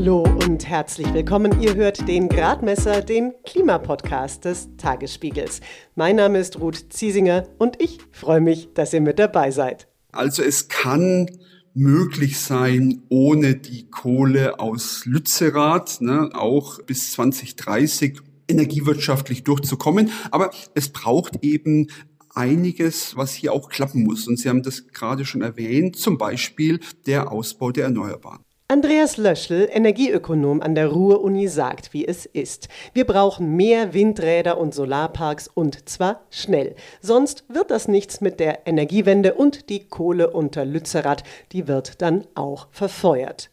Hallo 0.00 0.22
und 0.22 0.68
herzlich 0.68 1.12
willkommen. 1.12 1.60
Ihr 1.60 1.74
hört 1.74 2.06
den 2.06 2.28
Gradmesser, 2.28 3.02
den 3.02 3.32
Klimapodcast 3.44 4.44
des 4.44 4.68
Tagesspiegels. 4.76 5.60
Mein 5.96 6.14
Name 6.14 6.38
ist 6.38 6.60
Ruth 6.60 6.92
Ziesinger 6.92 7.48
und 7.58 7.82
ich 7.82 7.98
freue 8.12 8.40
mich, 8.40 8.68
dass 8.74 8.92
ihr 8.92 9.00
mit 9.00 9.18
dabei 9.18 9.50
seid. 9.50 9.88
Also 10.12 10.44
es 10.44 10.68
kann 10.68 11.28
möglich 11.74 12.38
sein, 12.38 13.02
ohne 13.08 13.56
die 13.56 13.90
Kohle 13.90 14.60
aus 14.60 15.04
Lützerath, 15.04 16.00
ne, 16.00 16.30
auch 16.32 16.80
bis 16.82 17.10
2030 17.14 18.20
energiewirtschaftlich 18.46 19.42
durchzukommen. 19.42 20.12
Aber 20.30 20.52
es 20.76 20.90
braucht 20.90 21.42
eben 21.42 21.88
einiges, 22.36 23.16
was 23.16 23.34
hier 23.34 23.52
auch 23.52 23.68
klappen 23.68 24.04
muss. 24.04 24.28
Und 24.28 24.38
Sie 24.38 24.48
haben 24.48 24.62
das 24.62 24.86
gerade 24.86 25.24
schon 25.24 25.42
erwähnt, 25.42 25.96
zum 25.96 26.18
Beispiel 26.18 26.78
der 27.04 27.32
Ausbau 27.32 27.72
der 27.72 27.86
Erneuerbaren. 27.86 28.44
Andreas 28.70 29.16
Löschel, 29.16 29.66
Energieökonom 29.72 30.60
an 30.60 30.74
der 30.74 30.88
Ruhr-Uni, 30.88 31.48
sagt, 31.48 31.94
wie 31.94 32.06
es 32.06 32.26
ist. 32.26 32.68
Wir 32.92 33.06
brauchen 33.06 33.56
mehr 33.56 33.94
Windräder 33.94 34.58
und 34.58 34.74
Solarparks 34.74 35.48
und 35.48 35.88
zwar 35.88 36.26
schnell. 36.28 36.76
Sonst 37.00 37.44
wird 37.48 37.70
das 37.70 37.88
nichts 37.88 38.20
mit 38.20 38.40
der 38.40 38.66
Energiewende 38.66 39.32
und 39.32 39.70
die 39.70 39.88
Kohle 39.88 40.28
unter 40.28 40.66
Lützerath, 40.66 41.22
die 41.52 41.66
wird 41.66 42.02
dann 42.02 42.26
auch 42.34 42.68
verfeuert. 42.70 43.48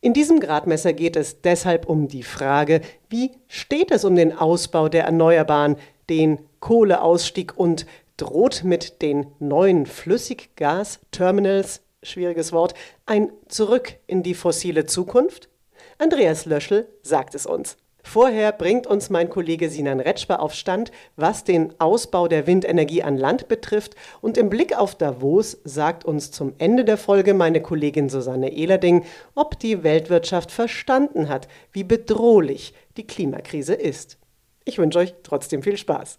In 0.00 0.14
diesem 0.14 0.40
Gradmesser 0.40 0.94
geht 0.94 1.16
es 1.16 1.42
deshalb 1.42 1.86
um 1.86 2.08
die 2.08 2.22
Frage, 2.22 2.80
wie 3.10 3.32
steht 3.48 3.90
es 3.90 4.06
um 4.06 4.16
den 4.16 4.34
Ausbau 4.34 4.88
der 4.88 5.04
Erneuerbaren, 5.04 5.76
den 6.08 6.38
Kohleausstieg 6.60 7.58
und 7.58 7.84
droht 8.16 8.64
mit 8.64 9.02
den 9.02 9.26
neuen 9.40 9.84
Flüssiggasterminals 9.84 11.83
schwieriges 12.04 12.52
Wort, 12.52 12.74
ein 13.06 13.32
Zurück 13.48 13.96
in 14.06 14.22
die 14.22 14.34
fossile 14.34 14.86
Zukunft? 14.86 15.48
Andreas 15.98 16.44
Löschel 16.46 16.88
sagt 17.02 17.34
es 17.34 17.46
uns. 17.46 17.76
Vorher 18.06 18.52
bringt 18.52 18.86
uns 18.86 19.08
mein 19.08 19.30
Kollege 19.30 19.70
Sinan 19.70 19.98
Retschber 19.98 20.40
auf 20.40 20.52
Stand, 20.52 20.92
was 21.16 21.42
den 21.42 21.74
Ausbau 21.80 22.28
der 22.28 22.46
Windenergie 22.46 23.02
an 23.02 23.16
Land 23.16 23.48
betrifft. 23.48 23.96
Und 24.20 24.36
im 24.36 24.50
Blick 24.50 24.78
auf 24.78 24.94
Davos 24.94 25.56
sagt 25.64 26.04
uns 26.04 26.30
zum 26.30 26.52
Ende 26.58 26.84
der 26.84 26.98
Folge 26.98 27.32
meine 27.32 27.62
Kollegin 27.62 28.10
Susanne 28.10 28.52
Ehlerding, 28.52 29.04
ob 29.34 29.58
die 29.58 29.82
Weltwirtschaft 29.82 30.52
verstanden 30.52 31.30
hat, 31.30 31.48
wie 31.72 31.82
bedrohlich 31.82 32.74
die 32.98 33.06
Klimakrise 33.06 33.74
ist. 33.74 34.18
Ich 34.66 34.78
wünsche 34.78 34.98
euch 34.98 35.14
trotzdem 35.22 35.62
viel 35.62 35.78
Spaß. 35.78 36.18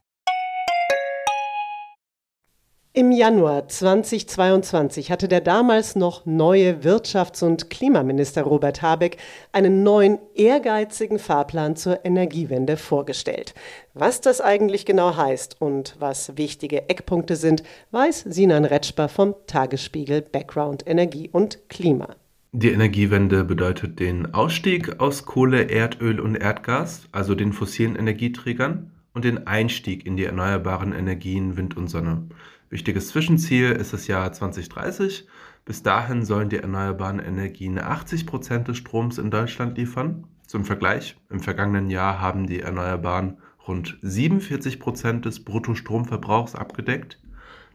Im 2.93 3.13
Januar 3.13 3.69
2022 3.69 5.11
hatte 5.11 5.29
der 5.29 5.39
damals 5.39 5.95
noch 5.95 6.25
neue 6.25 6.83
Wirtschafts- 6.83 7.41
und 7.41 7.69
Klimaminister 7.69 8.41
Robert 8.41 8.81
Habeck 8.81 9.15
einen 9.53 9.81
neuen, 9.81 10.19
ehrgeizigen 10.35 11.17
Fahrplan 11.17 11.77
zur 11.77 12.03
Energiewende 12.03 12.75
vorgestellt. 12.75 13.53
Was 13.93 14.19
das 14.19 14.41
eigentlich 14.41 14.85
genau 14.85 15.15
heißt 15.15 15.55
und 15.61 15.95
was 15.99 16.35
wichtige 16.35 16.89
Eckpunkte 16.89 17.37
sind, 17.37 17.63
weiß 17.91 18.25
Sinan 18.27 18.65
Retschber 18.65 19.07
vom 19.07 19.35
Tagesspiegel 19.47 20.21
Background 20.23 20.83
Energie 20.85 21.29
und 21.31 21.69
Klima. 21.69 22.17
Die 22.51 22.73
Energiewende 22.73 23.45
bedeutet 23.45 24.01
den 24.01 24.33
Ausstieg 24.33 24.99
aus 24.99 25.23
Kohle, 25.23 25.71
Erdöl 25.71 26.19
und 26.19 26.35
Erdgas, 26.35 27.03
also 27.13 27.35
den 27.35 27.53
fossilen 27.53 27.95
Energieträgern, 27.95 28.91
und 29.13 29.25
den 29.25 29.47
Einstieg 29.47 30.05
in 30.05 30.17
die 30.17 30.25
erneuerbaren 30.25 30.93
Energien 30.93 31.57
Wind 31.57 31.75
und 31.75 31.89
Sonne. 31.89 32.27
Wichtiges 32.71 33.09
Zwischenziel 33.09 33.71
ist 33.71 33.91
das 33.91 34.07
Jahr 34.07 34.31
2030. 34.31 35.27
Bis 35.65 35.83
dahin 35.83 36.23
sollen 36.23 36.47
die 36.47 36.55
erneuerbaren 36.55 37.19
Energien 37.19 37.77
80 37.77 38.25
Prozent 38.25 38.69
des 38.69 38.77
Stroms 38.77 39.17
in 39.17 39.29
Deutschland 39.29 39.77
liefern. 39.77 40.25
Zum 40.47 40.63
Vergleich, 40.63 41.17
im 41.29 41.41
vergangenen 41.41 41.89
Jahr 41.89 42.21
haben 42.21 42.47
die 42.47 42.61
Erneuerbaren 42.61 43.39
rund 43.67 43.97
47 44.01 44.79
Prozent 44.79 45.25
des 45.25 45.43
Bruttostromverbrauchs 45.43 46.55
abgedeckt. 46.55 47.19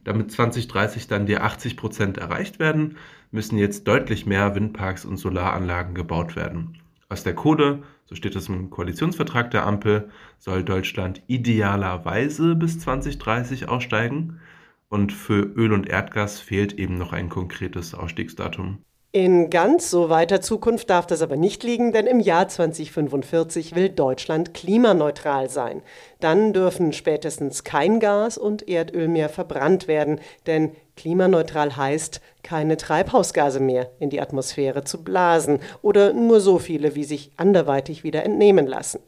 Damit 0.05 0.33
2030 0.33 1.09
dann 1.09 1.27
die 1.27 1.37
80 1.37 1.77
Prozent 1.77 2.17
erreicht 2.17 2.59
werden, 2.59 2.97
müssen 3.31 3.59
jetzt 3.59 3.87
deutlich 3.87 4.25
mehr 4.25 4.55
Windparks 4.55 5.05
und 5.05 5.19
Solaranlagen 5.19 5.95
gebaut 5.95 6.37
werden. 6.37 6.79
Aus 7.11 7.23
der 7.23 7.35
Kohle, 7.35 7.83
so 8.07 8.15
steht 8.15 8.35
es 8.35 8.49
im 8.49 8.71
Koalitionsvertrag 8.71 9.51
der 9.51 9.67
Ampel, 9.67 10.09
soll 10.39 10.65
Deutschland 10.65 11.23
idealerweise 11.27 12.55
bis 12.55 12.79
2030 12.79 13.69
aussteigen 13.69 14.41
und 14.89 15.13
für 15.13 15.43
Öl 15.43 15.73
und 15.73 15.89
Erdgas 15.89 16.39
fehlt 16.41 16.73
eben 16.75 16.99
noch 16.99 17.13
ein 17.13 17.29
konkretes 17.29 17.95
Ausstiegsdatum. 17.95 18.79
In 19.17 19.49
ganz 19.49 19.91
so 19.91 20.11
weiter 20.11 20.43
Zukunft 20.43 20.91
darf 20.91 21.07
das 21.07 21.23
aber 21.23 21.37
nicht 21.37 21.63
liegen, 21.63 21.91
denn 21.91 22.07
im 22.07 22.21
Jahr 22.21 22.49
2045 22.49 23.75
will 23.75 23.89
Deutschland 23.89 24.53
klimaneutral 24.53 25.49
sein. 25.49 25.81
Dann 26.21 26.53
dürfen 26.53 26.93
spätestens 26.93 27.65
kein 27.65 27.99
Gas 27.99 28.37
und 28.37 28.69
Erdöl 28.69 29.09
mehr 29.09 29.31
verbrannt 29.31 29.89
werden, 29.89 30.21
denn 30.47 30.73
klimaneutral 30.97 31.79
heißt, 31.79 32.21
keine 32.43 32.77
Treibhausgase 32.77 33.59
mehr 33.59 33.91
in 34.01 34.11
die 34.11 34.21
Atmosphäre 34.21 34.85
zu 34.85 35.03
blasen 35.03 35.61
oder 35.81 36.13
nur 36.13 36.41
so 36.41 36.59
viele, 36.59 36.95
wie 36.95 37.05
sich 37.05 37.31
anderweitig 37.39 38.05
wieder 38.05 38.23
entnehmen 38.23 38.67
lassen. 38.67 39.01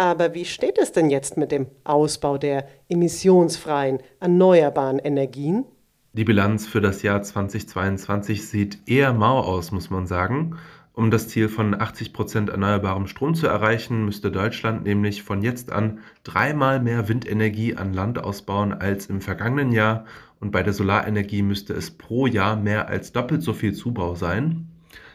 Aber 0.00 0.32
wie 0.32 0.46
steht 0.46 0.78
es 0.78 0.92
denn 0.92 1.10
jetzt 1.10 1.36
mit 1.36 1.52
dem 1.52 1.66
Ausbau 1.84 2.38
der 2.38 2.66
emissionsfreien, 2.88 3.98
erneuerbaren 4.18 4.98
Energien? 4.98 5.66
Die 6.14 6.24
Bilanz 6.24 6.66
für 6.66 6.80
das 6.80 7.02
Jahr 7.02 7.20
2022 7.20 8.48
sieht 8.48 8.78
eher 8.88 9.12
mau 9.12 9.40
aus, 9.40 9.72
muss 9.72 9.90
man 9.90 10.06
sagen. 10.06 10.56
Um 10.94 11.10
das 11.10 11.28
Ziel 11.28 11.50
von 11.50 11.78
80 11.78 12.14
Prozent 12.14 12.48
erneuerbarem 12.48 13.08
Strom 13.08 13.34
zu 13.34 13.46
erreichen, 13.46 14.06
müsste 14.06 14.30
Deutschland 14.30 14.84
nämlich 14.84 15.22
von 15.22 15.42
jetzt 15.42 15.70
an 15.70 15.98
dreimal 16.24 16.80
mehr 16.80 17.10
Windenergie 17.10 17.76
an 17.76 17.92
Land 17.92 18.18
ausbauen 18.24 18.72
als 18.72 19.04
im 19.04 19.20
vergangenen 19.20 19.70
Jahr 19.70 20.06
und 20.40 20.50
bei 20.50 20.62
der 20.62 20.72
Solarenergie 20.72 21.42
müsste 21.42 21.74
es 21.74 21.90
pro 21.90 22.26
Jahr 22.26 22.56
mehr 22.56 22.88
als 22.88 23.12
doppelt 23.12 23.42
so 23.42 23.52
viel 23.52 23.74
Zubau 23.74 24.14
sein. 24.14 24.66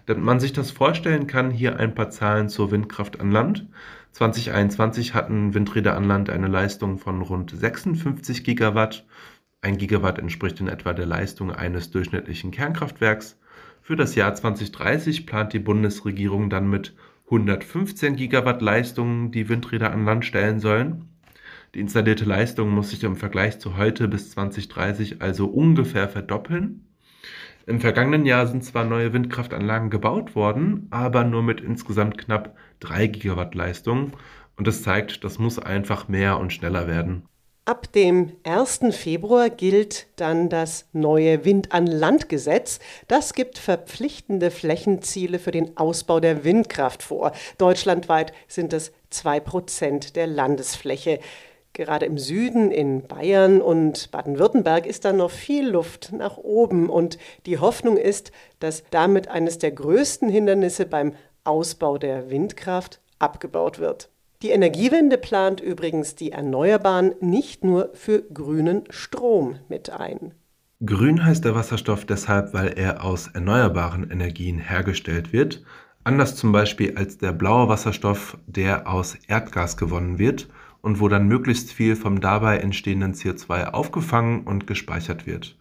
Damit 0.06 0.24
man 0.24 0.40
sich 0.40 0.53
das 0.53 0.69
vorstellen 0.69 1.25
kann, 1.25 1.50
hier 1.50 1.79
ein 1.79 1.95
paar 1.95 2.12
Zahlen 2.12 2.50
zur 2.50 2.69
Windkraft 2.69 3.19
an 3.19 3.31
Land. 3.31 3.66
2021 4.15 5.13
hatten 5.13 5.53
Windräder 5.53 5.97
an 5.97 6.05
Land 6.05 6.29
eine 6.29 6.47
Leistung 6.47 6.99
von 6.99 7.21
rund 7.21 7.51
56 7.51 8.45
Gigawatt. 8.45 9.05
Ein 9.59 9.77
Gigawatt 9.77 10.19
entspricht 10.19 10.61
in 10.61 10.69
etwa 10.69 10.93
der 10.93 11.05
Leistung 11.05 11.51
eines 11.51 11.91
durchschnittlichen 11.91 12.51
Kernkraftwerks. 12.51 13.37
Für 13.81 13.97
das 13.97 14.15
Jahr 14.15 14.33
2030 14.33 15.25
plant 15.25 15.51
die 15.51 15.59
Bundesregierung 15.59 16.49
dann 16.49 16.69
mit 16.69 16.95
115 17.25 18.15
Gigawatt 18.15 18.61
Leistungen, 18.61 19.31
die 19.33 19.49
Windräder 19.49 19.91
an 19.91 20.05
Land 20.05 20.23
stellen 20.23 20.61
sollen. 20.61 21.09
Die 21.73 21.81
installierte 21.81 22.23
Leistung 22.23 22.69
muss 22.69 22.91
sich 22.91 23.03
im 23.03 23.18
Vergleich 23.18 23.59
zu 23.59 23.75
heute 23.75 24.07
bis 24.07 24.31
2030 24.31 25.21
also 25.21 25.47
ungefähr 25.47 26.07
verdoppeln. 26.07 26.88
Im 27.67 27.79
vergangenen 27.81 28.25
Jahr 28.25 28.45
sind 28.45 28.63
zwar 28.63 28.85
neue 28.85 29.12
Windkraftanlagen 29.12 29.89
gebaut 29.89 30.35
worden, 30.35 30.88
aber 30.91 31.23
nur 31.23 31.41
mit 31.41 31.62
insgesamt 31.62 32.17
knapp 32.17 32.56
3 32.81 33.07
Gigawatt 33.07 33.56
Leistung. 33.56 34.12
Und 34.56 34.67
das 34.67 34.83
zeigt, 34.83 35.23
das 35.23 35.39
muss 35.39 35.57
einfach 35.57 36.07
mehr 36.07 36.38
und 36.38 36.53
schneller 36.53 36.88
werden. 36.88 37.27
Ab 37.67 37.91
dem 37.94 38.33
1. 38.44 38.81
Februar 38.91 39.50
gilt 39.50 40.06
dann 40.17 40.50
das 40.50 40.88
neue 40.94 41.44
Wind-an-Land-Gesetz. 41.44 42.79
Das 43.07 43.33
gibt 43.33 43.57
verpflichtende 43.57 44.51
Flächenziele 44.51 45.39
für 45.39 45.50
den 45.50 45.75
Ausbau 45.75 46.19
der 46.19 46.44
Windkraft 46.44 47.01
vor. 47.01 47.31
Deutschlandweit 47.57 48.33
sind 48.47 48.71
es 48.71 48.94
2% 49.11 50.13
der 50.13 50.27
Landesfläche. 50.27 51.19
Gerade 51.75 52.06
im 52.06 52.18
Süden, 52.18 52.72
in 52.72 53.06
Bayern 53.06 53.62
und 53.62 54.10
Baden-Württemberg, 54.12 54.86
ist 54.86 55.04
da 55.04 55.12
noch 55.12 55.30
viel 55.30 55.68
Luft 55.68 56.13
nach 56.13 56.38
oben. 56.38 56.89
Und 56.89 57.18
die 57.45 57.60
Hoffnung 57.60 57.98
ist, 57.98 58.31
dass 58.60 58.86
damit 58.92 59.27
eines 59.27 59.57
der 59.57 59.72
größten 59.72 60.30
Hindernisse 60.30 60.86
beim 60.86 61.12
Ausbau 61.44 61.98
der 61.98 62.30
Windkraft 62.30 63.01
abgebaut 63.19 63.80
wird. 63.80 64.10
Die 64.42 64.51
Energiewende 64.51 65.18
plant 65.18 65.60
übrigens 65.60 66.16
die 66.16 66.31
Erneuerbaren 66.31 67.13
nicht 67.19 67.66
nur 67.66 67.89
für 67.94 68.21
grünen 68.21 68.86
Strom 68.89 69.60
mit 69.68 69.89
ein. 69.89 70.33
Grün 70.86 71.25
heißt 71.25 71.44
der 71.44 71.56
Wasserstoff 71.56 72.06
deshalb, 72.06 72.54
weil 72.54 72.78
er 72.78 73.04
aus 73.04 73.28
erneuerbaren 73.33 74.10
Energien 74.10 74.60
hergestellt 74.60 75.33
wird, 75.33 75.62
anders 76.06 76.38
zum 76.38 76.54
Beispiel 76.54 76.95
als 76.95 77.18
der 77.18 77.33
blaue 77.33 77.68
Wasserstoff, 77.68 78.38
der 78.48 78.88
aus 78.88 79.18
Erdgas 79.28 79.75
gewonnen 79.75 80.19
wird 80.19 80.48
und 80.85 80.99
wo 80.99 81.07
dann 81.07 81.27
möglichst 81.27 81.73
viel 81.73 81.95
vom 81.95 82.21
dabei 82.21 82.59
entstehenden 82.59 83.15
CO2 83.15 83.71
aufgefangen 83.71 84.43
und 84.43 84.67
gespeichert 84.67 85.25
wird. 85.25 85.57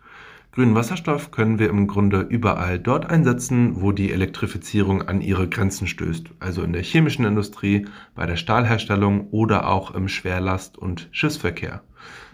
Grünen 0.52 0.74
Wasserstoff 0.74 1.30
können 1.30 1.58
wir 1.58 1.70
im 1.70 1.86
Grunde 1.86 2.20
überall 2.20 2.78
dort 2.78 3.08
einsetzen, 3.08 3.80
wo 3.80 3.90
die 3.90 4.12
Elektrifizierung 4.12 5.00
an 5.00 5.22
ihre 5.22 5.48
Grenzen 5.48 5.86
stößt, 5.86 6.26
also 6.40 6.62
in 6.62 6.74
der 6.74 6.82
chemischen 6.82 7.24
Industrie, 7.24 7.86
bei 8.14 8.26
der 8.26 8.36
Stahlherstellung 8.36 9.28
oder 9.30 9.66
auch 9.66 9.94
im 9.94 10.08
Schwerlast- 10.08 10.76
und 10.76 11.08
Schiffsverkehr. 11.10 11.80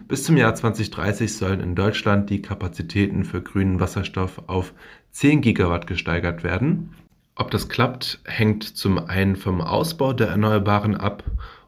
Bis 0.08 0.24
zum 0.24 0.36
Jahr 0.36 0.56
2030 0.56 1.32
sollen 1.32 1.60
in 1.60 1.76
Deutschland 1.76 2.28
die 2.28 2.42
Kapazitäten 2.42 3.22
für 3.24 3.40
grünen 3.40 3.78
Wasserstoff 3.78 4.42
auf 4.48 4.74
10 5.12 5.42
Gigawatt 5.42 5.86
gesteigert 5.86 6.42
werden. 6.42 6.90
Ob 7.36 7.52
das 7.52 7.68
klappt, 7.68 8.20
hängt 8.24 8.64
zum 8.64 8.98
einen 8.98 9.36
vom 9.36 9.60
Ausbau 9.60 10.12
der 10.12 10.28
Erneuerbaren 10.28 10.96
ab 10.96 11.22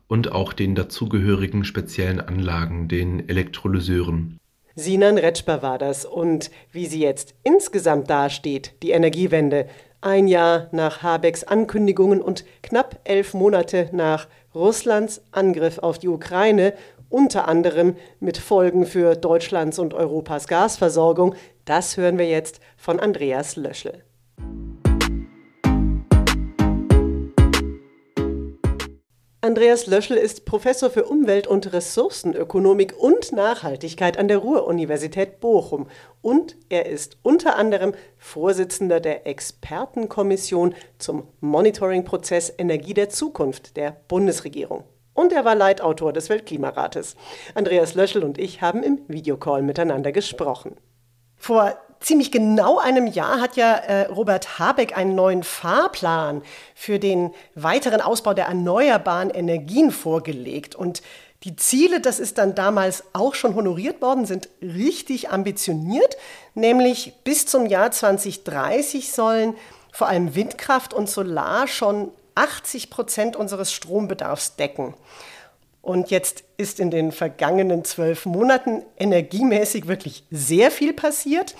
und 0.08 0.32
auch 0.32 0.52
den 0.52 0.74
dazugehörigen 0.74 1.64
speziellen 1.64 2.20
Anlagen, 2.20 2.88
den 2.88 3.28
Elektrolyseuren. 3.28 4.38
Sinan 4.74 5.18
Retschber 5.18 5.62
war 5.62 5.78
das. 5.78 6.04
Und 6.04 6.50
wie 6.70 6.86
sie 6.86 7.00
jetzt 7.00 7.34
insgesamt 7.42 8.10
dasteht, 8.10 8.74
die 8.82 8.90
Energiewende, 8.90 9.66
ein 10.00 10.26
Jahr 10.26 10.68
nach 10.72 11.02
Habecks 11.02 11.44
Ankündigungen 11.44 12.20
und 12.20 12.44
knapp 12.62 13.00
elf 13.04 13.34
Monate 13.34 13.88
nach 13.92 14.28
Russlands 14.54 15.22
Angriff 15.30 15.78
auf 15.78 15.98
die 15.98 16.08
Ukraine, 16.08 16.74
unter 17.08 17.46
anderem 17.46 17.96
mit 18.20 18.38
Folgen 18.38 18.86
für 18.86 19.14
Deutschlands 19.14 19.78
und 19.78 19.94
Europas 19.94 20.48
Gasversorgung, 20.48 21.34
das 21.64 21.96
hören 21.96 22.18
wir 22.18 22.28
jetzt 22.28 22.60
von 22.76 22.98
Andreas 22.98 23.56
Löschel. 23.56 24.02
Andreas 29.44 29.86
Löschel 29.86 30.18
ist 30.18 30.44
Professor 30.44 30.88
für 30.88 31.06
Umwelt- 31.06 31.48
und 31.48 31.72
Ressourcenökonomik 31.72 32.96
und 32.96 33.32
Nachhaltigkeit 33.32 34.16
an 34.16 34.28
der 34.28 34.38
Ruhr-Universität 34.38 35.40
Bochum 35.40 35.88
und 36.20 36.54
er 36.68 36.86
ist 36.86 37.16
unter 37.22 37.56
anderem 37.56 37.92
Vorsitzender 38.18 39.00
der 39.00 39.26
Expertenkommission 39.26 40.76
zum 40.98 41.26
Monitoring-Prozess 41.40 42.54
Energie 42.56 42.94
der 42.94 43.08
Zukunft 43.08 43.76
der 43.76 43.96
Bundesregierung. 44.06 44.84
Und 45.12 45.32
er 45.32 45.44
war 45.44 45.56
Leitautor 45.56 46.12
des 46.12 46.30
Weltklimarates. 46.30 47.16
Andreas 47.56 47.96
Löschel 47.96 48.22
und 48.22 48.38
ich 48.38 48.62
haben 48.62 48.84
im 48.84 49.00
Videocall 49.08 49.62
miteinander 49.62 50.12
gesprochen. 50.12 50.76
Vor 51.34 51.76
ziemlich 52.02 52.30
genau 52.30 52.78
einem 52.78 53.06
Jahr 53.06 53.40
hat 53.40 53.56
ja 53.56 53.74
äh, 53.74 54.06
Robert 54.06 54.58
Habeck 54.58 54.96
einen 54.96 55.14
neuen 55.14 55.42
Fahrplan 55.42 56.42
für 56.74 56.98
den 56.98 57.32
weiteren 57.54 58.00
Ausbau 58.00 58.34
der 58.34 58.46
erneuerbaren 58.46 59.30
Energien 59.30 59.90
vorgelegt. 59.90 60.74
Und 60.74 61.02
die 61.44 61.56
Ziele, 61.56 62.00
das 62.00 62.20
ist 62.20 62.38
dann 62.38 62.54
damals 62.54 63.04
auch 63.12 63.34
schon 63.34 63.54
honoriert 63.54 64.00
worden, 64.00 64.26
sind 64.26 64.48
richtig 64.60 65.30
ambitioniert. 65.30 66.16
Nämlich 66.54 67.14
bis 67.24 67.46
zum 67.46 67.66
Jahr 67.66 67.90
2030 67.90 69.10
sollen 69.12 69.54
vor 69.90 70.08
allem 70.08 70.34
Windkraft 70.34 70.94
und 70.94 71.08
Solar 71.08 71.66
schon 71.66 72.10
80 72.34 72.90
Prozent 72.90 73.36
unseres 73.36 73.72
Strombedarfs 73.72 74.56
decken. 74.56 74.94
Und 75.82 76.10
jetzt 76.10 76.44
ist 76.56 76.78
in 76.78 76.92
den 76.92 77.10
vergangenen 77.10 77.84
zwölf 77.84 78.24
Monaten 78.24 78.84
energiemäßig 78.96 79.88
wirklich 79.88 80.22
sehr 80.30 80.70
viel 80.70 80.92
passiert. 80.92 81.56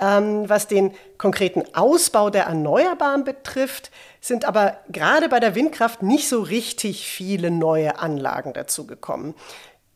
Ähm, 0.00 0.48
was 0.48 0.66
den 0.66 0.92
konkreten 1.18 1.62
Ausbau 1.72 2.30
der 2.30 2.44
Erneuerbaren 2.44 3.24
betrifft, 3.24 3.92
sind 4.20 4.44
aber 4.44 4.78
gerade 4.88 5.28
bei 5.28 5.38
der 5.38 5.54
Windkraft 5.54 6.02
nicht 6.02 6.28
so 6.28 6.42
richtig 6.42 7.06
viele 7.06 7.50
neue 7.50 7.98
Anlagen 7.98 8.52
dazugekommen. 8.52 9.34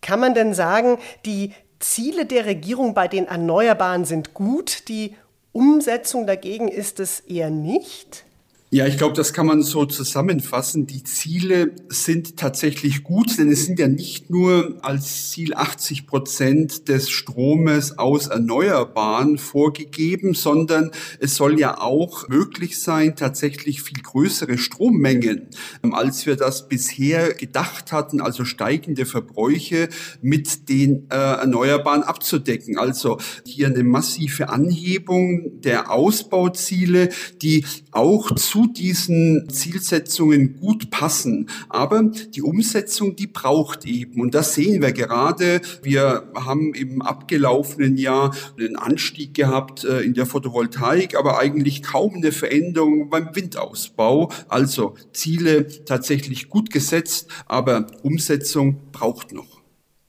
Kann 0.00 0.20
man 0.20 0.34
denn 0.34 0.54
sagen, 0.54 0.98
die 1.24 1.52
Ziele 1.80 2.26
der 2.26 2.46
Regierung 2.46 2.94
bei 2.94 3.08
den 3.08 3.26
Erneuerbaren 3.26 4.04
sind 4.04 4.34
gut, 4.34 4.88
die 4.88 5.16
Umsetzung 5.52 6.26
dagegen 6.26 6.68
ist 6.68 7.00
es 7.00 7.20
eher 7.20 7.50
nicht? 7.50 8.24
Ja, 8.70 8.86
ich 8.86 8.98
glaube, 8.98 9.14
das 9.14 9.32
kann 9.32 9.46
man 9.46 9.62
so 9.62 9.86
zusammenfassen. 9.86 10.86
Die 10.86 11.02
Ziele 11.02 11.70
sind 11.88 12.36
tatsächlich 12.36 13.02
gut, 13.02 13.38
denn 13.38 13.50
es 13.50 13.64
sind 13.64 13.78
ja 13.78 13.88
nicht 13.88 14.28
nur 14.28 14.76
als 14.82 15.30
Ziel 15.30 15.54
80 15.54 16.06
Prozent 16.06 16.86
des 16.86 17.08
Stromes 17.08 17.96
aus 17.98 18.26
Erneuerbaren 18.26 19.38
vorgegeben, 19.38 20.34
sondern 20.34 20.90
es 21.18 21.34
soll 21.34 21.58
ja 21.58 21.80
auch 21.80 22.28
möglich 22.28 22.78
sein, 22.78 23.16
tatsächlich 23.16 23.80
viel 23.80 24.02
größere 24.02 24.58
Strommengen, 24.58 25.48
ähm, 25.82 25.94
als 25.94 26.26
wir 26.26 26.36
das 26.36 26.68
bisher 26.68 27.32
gedacht 27.32 27.90
hatten, 27.90 28.20
also 28.20 28.44
steigende 28.44 29.06
Verbräuche 29.06 29.88
mit 30.20 30.68
den 30.68 31.06
äh, 31.10 31.14
Erneuerbaren 31.14 32.02
abzudecken. 32.02 32.76
Also 32.76 33.16
hier 33.46 33.68
eine 33.68 33.82
massive 33.82 34.50
Anhebung 34.50 35.62
der 35.62 35.90
Ausbauziele, 35.90 37.08
die 37.40 37.64
auch 37.92 38.34
zu 38.34 38.57
zu 38.58 38.66
diesen 38.66 39.48
Zielsetzungen 39.48 40.58
gut 40.58 40.90
passen. 40.90 41.48
Aber 41.68 42.02
die 42.02 42.42
Umsetzung, 42.42 43.14
die 43.14 43.28
braucht 43.28 43.86
eben. 43.86 44.20
Und 44.20 44.34
das 44.34 44.54
sehen 44.54 44.82
wir 44.82 44.90
gerade. 44.90 45.60
Wir 45.82 46.28
haben 46.34 46.74
im 46.74 47.00
abgelaufenen 47.00 47.96
Jahr 47.96 48.34
einen 48.58 48.74
Anstieg 48.74 49.34
gehabt 49.34 49.84
äh, 49.84 50.00
in 50.00 50.14
der 50.14 50.26
Photovoltaik, 50.26 51.16
aber 51.16 51.38
eigentlich 51.38 51.84
kaum 51.84 52.16
eine 52.16 52.32
Veränderung 52.32 53.10
beim 53.10 53.28
Windausbau. 53.32 54.32
Also 54.48 54.96
Ziele 55.12 55.68
tatsächlich 55.84 56.48
gut 56.48 56.72
gesetzt, 56.72 57.28
aber 57.46 57.86
Umsetzung 58.02 58.90
braucht 58.90 59.32
noch. 59.32 59.62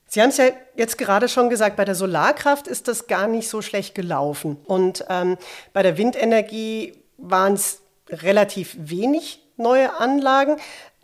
Sie 0.07 0.23
haben 0.23 0.29
es 0.29 0.37
ja 0.37 0.45
jetzt 0.75 0.97
gerade 0.97 1.29
schon 1.29 1.51
gesagt, 1.51 1.75
bei 1.75 1.85
der 1.85 1.93
Solarkraft 1.93 2.67
ist 2.67 2.87
das 2.87 3.05
gar 3.05 3.27
nicht 3.27 3.47
so 3.47 3.61
schlecht 3.61 3.93
gelaufen. 3.93 4.57
Und 4.65 5.05
ähm, 5.07 5.37
bei 5.71 5.83
der 5.83 5.99
Windenergie 5.99 6.93
waren 7.19 7.53
es 7.53 7.83
relativ 8.09 8.75
wenig 8.79 9.41
neue 9.57 9.99
Anlagen. 9.99 10.57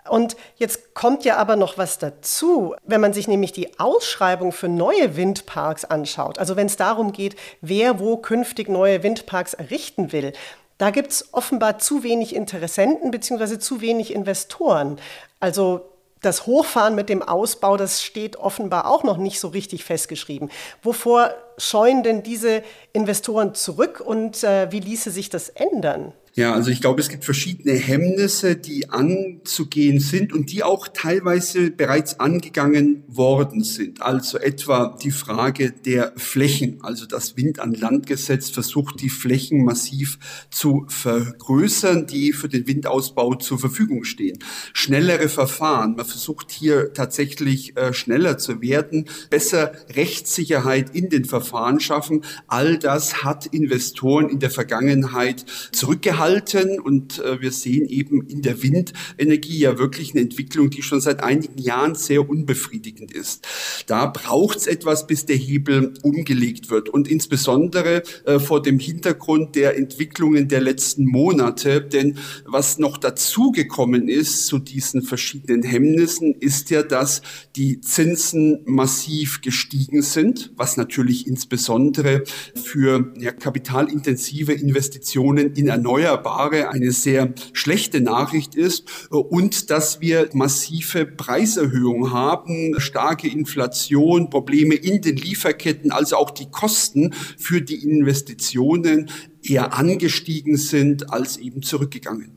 Und 0.07 0.36
jetzt 0.57 0.94
kommt 0.94 1.25
ja 1.25 1.38
aber 1.38 1.56
noch 1.56 1.78
was 1.78 1.98
dazu, 1.98 2.75
wenn 2.84 3.02
man 3.02 3.13
sich 3.13 3.28
nämlich 3.28 3.52
die 3.52 3.80
Ausschreibung 3.80 4.52
für 4.52 4.68
neue 4.68 5.16
Windparks 5.16 5.83
anschaut, 5.83 6.38
also 6.38 6.56
wenn 6.56 6.68
es 6.68 6.78
darum 6.78 7.12
geht, 7.12 7.35
wer 7.62 8.00
wo 8.00 8.18
künftig 8.18 8.69
neue 8.69 9.02
Windparks 9.02 9.56
errichten 9.56 10.12
will, 10.12 10.33
da 10.78 10.92
gibt 10.92 11.12
es 11.12 11.33
offenbar 11.33 11.80
zu 11.80 12.04
wenig 12.04 12.35
Interessenten 12.35 13.09
bzw. 13.09 13.57
zu 13.59 13.81
wenig 13.81 14.14
Investoren. 14.14 15.00
Also 15.40 15.90
das 16.21 16.45
Hochfahren 16.45 16.95
mit 16.95 17.09
dem 17.09 17.21
Ausbau, 17.21 17.78
das 17.78 18.04
steht 18.04 18.35
offenbar 18.35 18.90
auch 18.90 19.04
noch 19.04 19.18
nicht 19.18 19.40
so 19.40 19.50
richtig 19.50 19.83
festgeschrieben. 19.85 20.50
Wovor 20.83 21.33
scheuen 21.57 22.04
denn 22.04 22.24
diese 22.24 22.64
Investoren 22.94 23.54
zurück 23.54 24.02
und 24.06 24.44
äh, 24.44 24.71
wie 24.71 24.80
ließe 24.80 25.12
sich 25.12 25.30
das 25.30 25.50
ändern? 25.50 26.14
Ja, 26.37 26.54
also 26.54 26.69
ich 26.69 26.81
glaube, 26.81 26.99
es 26.99 27.07
gibt 27.07 27.23
verschiedene 27.23 27.77
Hemmnisse, 27.77 28.57
die 28.57 28.89
anzugehen 28.89 30.01
sind 30.01 30.33
und 30.33 30.51
die 30.51 30.63
auch 30.63 30.89
teilweise 30.89 31.71
bereits 31.71 32.19
angegangen 32.19 33.06
worden 33.07 33.63
sind. 33.63 34.01
Also 34.01 34.37
etwa 34.37 34.97
die 35.01 35.11
Frage 35.11 35.71
der 35.71 36.11
Flächen. 36.18 36.80
Also 36.81 37.06
das 37.06 37.37
Wind 37.37 37.59
an 37.59 37.73
Land 37.73 38.06
Gesetz 38.06 38.49
versucht, 38.49 38.99
die 38.99 39.09
Flächen 39.09 39.63
massiv 39.63 40.19
zu 40.51 40.85
vergrößern, 40.89 42.06
die 42.06 42.33
für 42.33 42.49
den 42.49 42.68
Windausbau 42.68 43.35
zur 43.35 43.57
Verfügung 43.57 44.04
stehen. 44.04 44.37
Schnellere 44.73 45.30
Verfahren. 45.30 45.95
Man 45.95 46.06
versucht 46.06 46.51
hier 46.51 46.92
tatsächlich 46.92 47.77
äh, 47.77 47.94
schneller 47.94 48.37
zu 48.37 48.61
werden, 48.61 49.06
besser 49.30 49.71
Rechtssicherheit 49.95 50.94
in 50.94 51.07
den 51.07 51.23
Verfahren 51.23 51.80
schaffen. 51.80 52.25
All 52.47 52.77
das 52.77 53.23
hat 53.23 53.45
Investoren 53.45 54.27
in 54.27 54.39
der 54.39 54.51
Vergangenheit 54.51 55.45
zurückgehalten 55.71 56.24
halten. 56.25 56.79
Und 56.79 57.19
äh, 57.19 57.41
wir 57.41 57.51
sehen 57.51 57.87
eben 57.87 58.25
in 58.27 58.41
der 58.41 58.61
Windenergie 58.63 59.59
ja 59.59 59.77
wirklich 59.77 60.11
eine 60.11 60.21
Entwicklung, 60.21 60.69
die 60.69 60.81
schon 60.81 61.01
seit 61.01 61.23
einigen 61.23 61.57
Jahren 61.59 61.95
sehr 61.95 62.27
unbefriedigend 62.27 63.11
ist. 63.11 63.47
Da 63.87 64.07
braucht 64.07 64.57
es 64.57 64.67
etwas, 64.67 65.07
bis 65.07 65.25
der 65.25 65.35
Hebel 65.35 65.94
umgelegt 66.01 66.69
wird. 66.69 66.89
Und 66.89 67.07
insbesondere 67.07 68.03
äh, 68.25 68.39
vor 68.39 68.61
dem 68.61 68.79
Hintergrund 68.79 69.55
der 69.55 69.77
Entwicklungen 69.77 70.47
der 70.47 70.61
letzten 70.61 71.05
Monate. 71.05 71.81
Denn 71.81 72.17
was 72.45 72.77
noch 72.79 72.97
dazugekommen 72.97 74.07
ist 74.07 74.47
zu 74.47 74.57
diesen 74.59 75.01
verschiedenen 75.03 75.63
Hemmnissen, 75.63 76.33
ist 76.39 76.69
ja, 76.71 76.81
dass 76.81 77.21
die 77.55 77.81
Zinsen 77.81 78.61
massiv 78.65 79.41
gestiegen 79.41 80.01
sind, 80.01 80.51
was 80.55 80.77
natürlich 80.77 81.27
insbesondere 81.27 82.23
für 82.55 83.13
ja, 83.17 83.31
kapitalintensive 83.31 84.53
Investitionen 84.53 85.53
in 85.53 85.67
Erneuerbare 85.67 86.15
Erneuerbare 86.16 86.69
eine 86.69 86.92
sehr 86.92 87.34
schlechte 87.54 88.02
Nachricht 88.02 88.56
ist 88.56 89.10
äh, 89.12 89.16
und 89.16 89.69
dass 89.69 90.02
wir 90.02 90.30
massive 90.34 91.06
Preiserhöhungen 91.06 92.14
haben, 92.14 92.80
starke 92.80 93.28
Inflation, 93.28 94.30
Probleme 94.30 94.76
in 94.76 95.02
den 95.02 95.18
Lieferketten, 95.18 95.92
also 95.92 96.18
auch 96.18 96.31
die 96.31 96.50
Kosten 96.50 97.14
für 97.38 97.62
die 97.62 97.84
Investitionen 97.84 99.10
eher 99.44 99.74
angestiegen 99.74 100.57
sind 100.57 101.12
als 101.12 101.38
eben 101.38 101.62
zurückgegangen. 101.62 102.31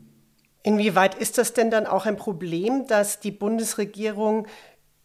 Inwieweit 0.63 1.15
ist 1.15 1.39
das 1.39 1.55
denn 1.55 1.71
dann 1.71 1.87
auch 1.87 2.05
ein 2.05 2.17
Problem, 2.17 2.87
dass 2.89 3.21
die 3.21 3.31
Bundesregierung 3.31 4.47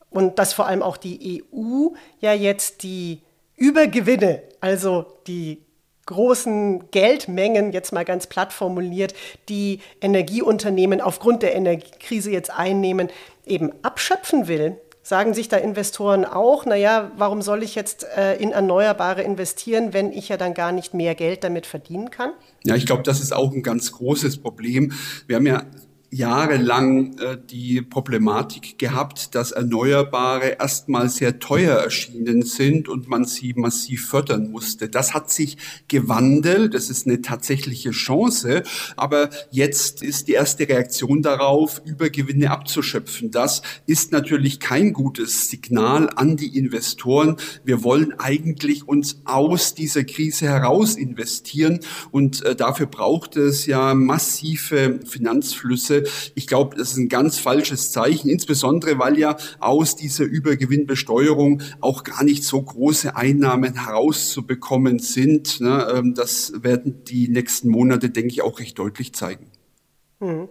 und 0.10 0.40
dass 0.40 0.54
vor 0.54 0.68
allem 0.68 0.82
auch 0.82 0.98
die 0.98 1.44
EU 1.54 1.90
ja 2.20 2.34
jetzt 2.34 2.84
die 2.84 3.22
Übergewinne, 3.56 4.44
also 4.60 5.06
die 5.28 5.64
großen 6.06 6.92
Geldmengen, 6.92 7.72
jetzt 7.72 7.94
mal 7.94 8.06
ganz 8.06 8.28
platt 8.28 8.54
formuliert, 8.54 9.14
die 9.50 9.80
Energieunternehmen 10.02 11.02
aufgrund 11.02 11.44
der 11.44 11.56
Energiekrise 11.56 12.32
jetzt 12.32 12.52
einnehmen, 12.52 13.10
eben 13.46 13.72
abschöpfen 13.82 14.48
will? 14.48 14.78
Sagen 15.06 15.34
sich 15.34 15.50
da 15.50 15.58
Investoren 15.58 16.24
auch, 16.24 16.66
naja, 16.66 17.12
warum 17.18 17.42
soll 17.42 17.62
ich 17.62 17.76
jetzt 17.76 18.06
äh, 18.16 18.36
in 18.38 18.52
Erneuerbare 18.52 19.22
investieren, 19.22 19.92
wenn 19.92 20.14
ich 20.14 20.30
ja 20.30 20.38
dann 20.38 20.54
gar 20.54 20.72
nicht 20.72 20.94
mehr 20.94 21.14
Geld 21.14 21.44
damit 21.44 21.66
verdienen 21.66 22.10
kann? 22.10 22.32
Ja, 22.64 22.76
ich 22.76 22.86
glaube, 22.86 23.04
das 23.04 23.20
ist 23.20 23.34
auch 23.34 23.52
ein 23.52 23.64
ganz 23.64 23.92
großes 23.92 24.38
Problem. 24.38 24.94
Wir 25.28 25.36
haben 25.36 25.46
ja 25.46 25.64
jahrelang 26.14 27.18
äh, 27.18 27.38
die 27.50 27.82
Problematik 27.82 28.78
gehabt, 28.78 29.34
dass 29.36 29.52
Erneuerbare 29.52 30.58
erstmal 30.60 31.10
sehr 31.10 31.40
teuer 31.40 31.78
erschienen 31.78 32.44
sind 32.44 32.88
und 32.88 33.10
man 33.10 33.26
sie 33.26 33.54
massiv 33.56 34.08
fördern 34.08 34.52
musste. 34.52 34.90
Das 34.90 35.14
hat 35.14 35.32
sich 35.32 35.58
gewandelt, 35.88 36.76
das 36.76 36.90
ist 36.90 37.08
eine 37.08 37.22
tatsächliche 37.22 37.92
Chance, 37.92 38.64
aber 38.96 39.32
jetzt 39.50 40.04
ist 40.04 40.28
die 40.28 40.34
erste 40.34 40.70
Reaktion 40.70 41.24
darauf, 41.24 41.82
Übergewinne 41.84 42.52
abzuschöpfen. 42.52 43.32
Das 43.32 43.64
ist 43.88 44.12
natürlich 44.12 44.60
kein 44.60 44.94
gutes 44.94 45.50
Signal 45.50 46.10
an 46.16 46.38
die 46.38 46.58
Investoren. 46.58 47.38
Wir 47.64 47.84
wollen 47.84 48.14
eigentlich 48.20 48.88
uns 48.88 49.22
aus 49.26 49.74
dieser 49.74 50.04
Krise 50.04 50.46
heraus 50.46 50.96
investieren 50.96 51.80
und 52.12 52.44
äh, 52.46 52.56
dafür 52.56 52.86
braucht 52.86 53.36
es 53.36 53.66
ja 53.66 53.96
massive 53.96 55.00
Finanzflüsse, 55.06 56.03
ich 56.36 56.48
glaube, 56.48 56.76
das 56.78 56.92
ist 56.92 56.98
ein 56.98 57.10
ganz 57.10 57.38
falsches 57.38 57.92
Zeichen, 57.92 58.30
insbesondere 58.30 59.00
weil 59.00 59.18
ja 59.18 59.38
aus 59.60 59.96
dieser 59.96 60.26
Übergewinnbesteuerung 60.26 61.62
auch 61.82 62.04
gar 62.04 62.24
nicht 62.24 62.44
so 62.44 62.62
große 62.62 63.16
Einnahmen 63.16 63.86
herauszubekommen 63.86 65.00
sind. 65.00 65.62
Ne? 65.62 65.88
Ähm, 65.96 66.14
das 66.14 66.54
werden 66.64 67.04
die 67.06 67.28
nächsten 67.28 67.70
Monate, 67.70 68.10
denke 68.10 68.30
ich, 68.30 68.42
auch 68.42 68.60
recht 68.60 68.78
deutlich 68.80 69.14
zeigen. 69.14 69.52
Hm. 70.20 70.48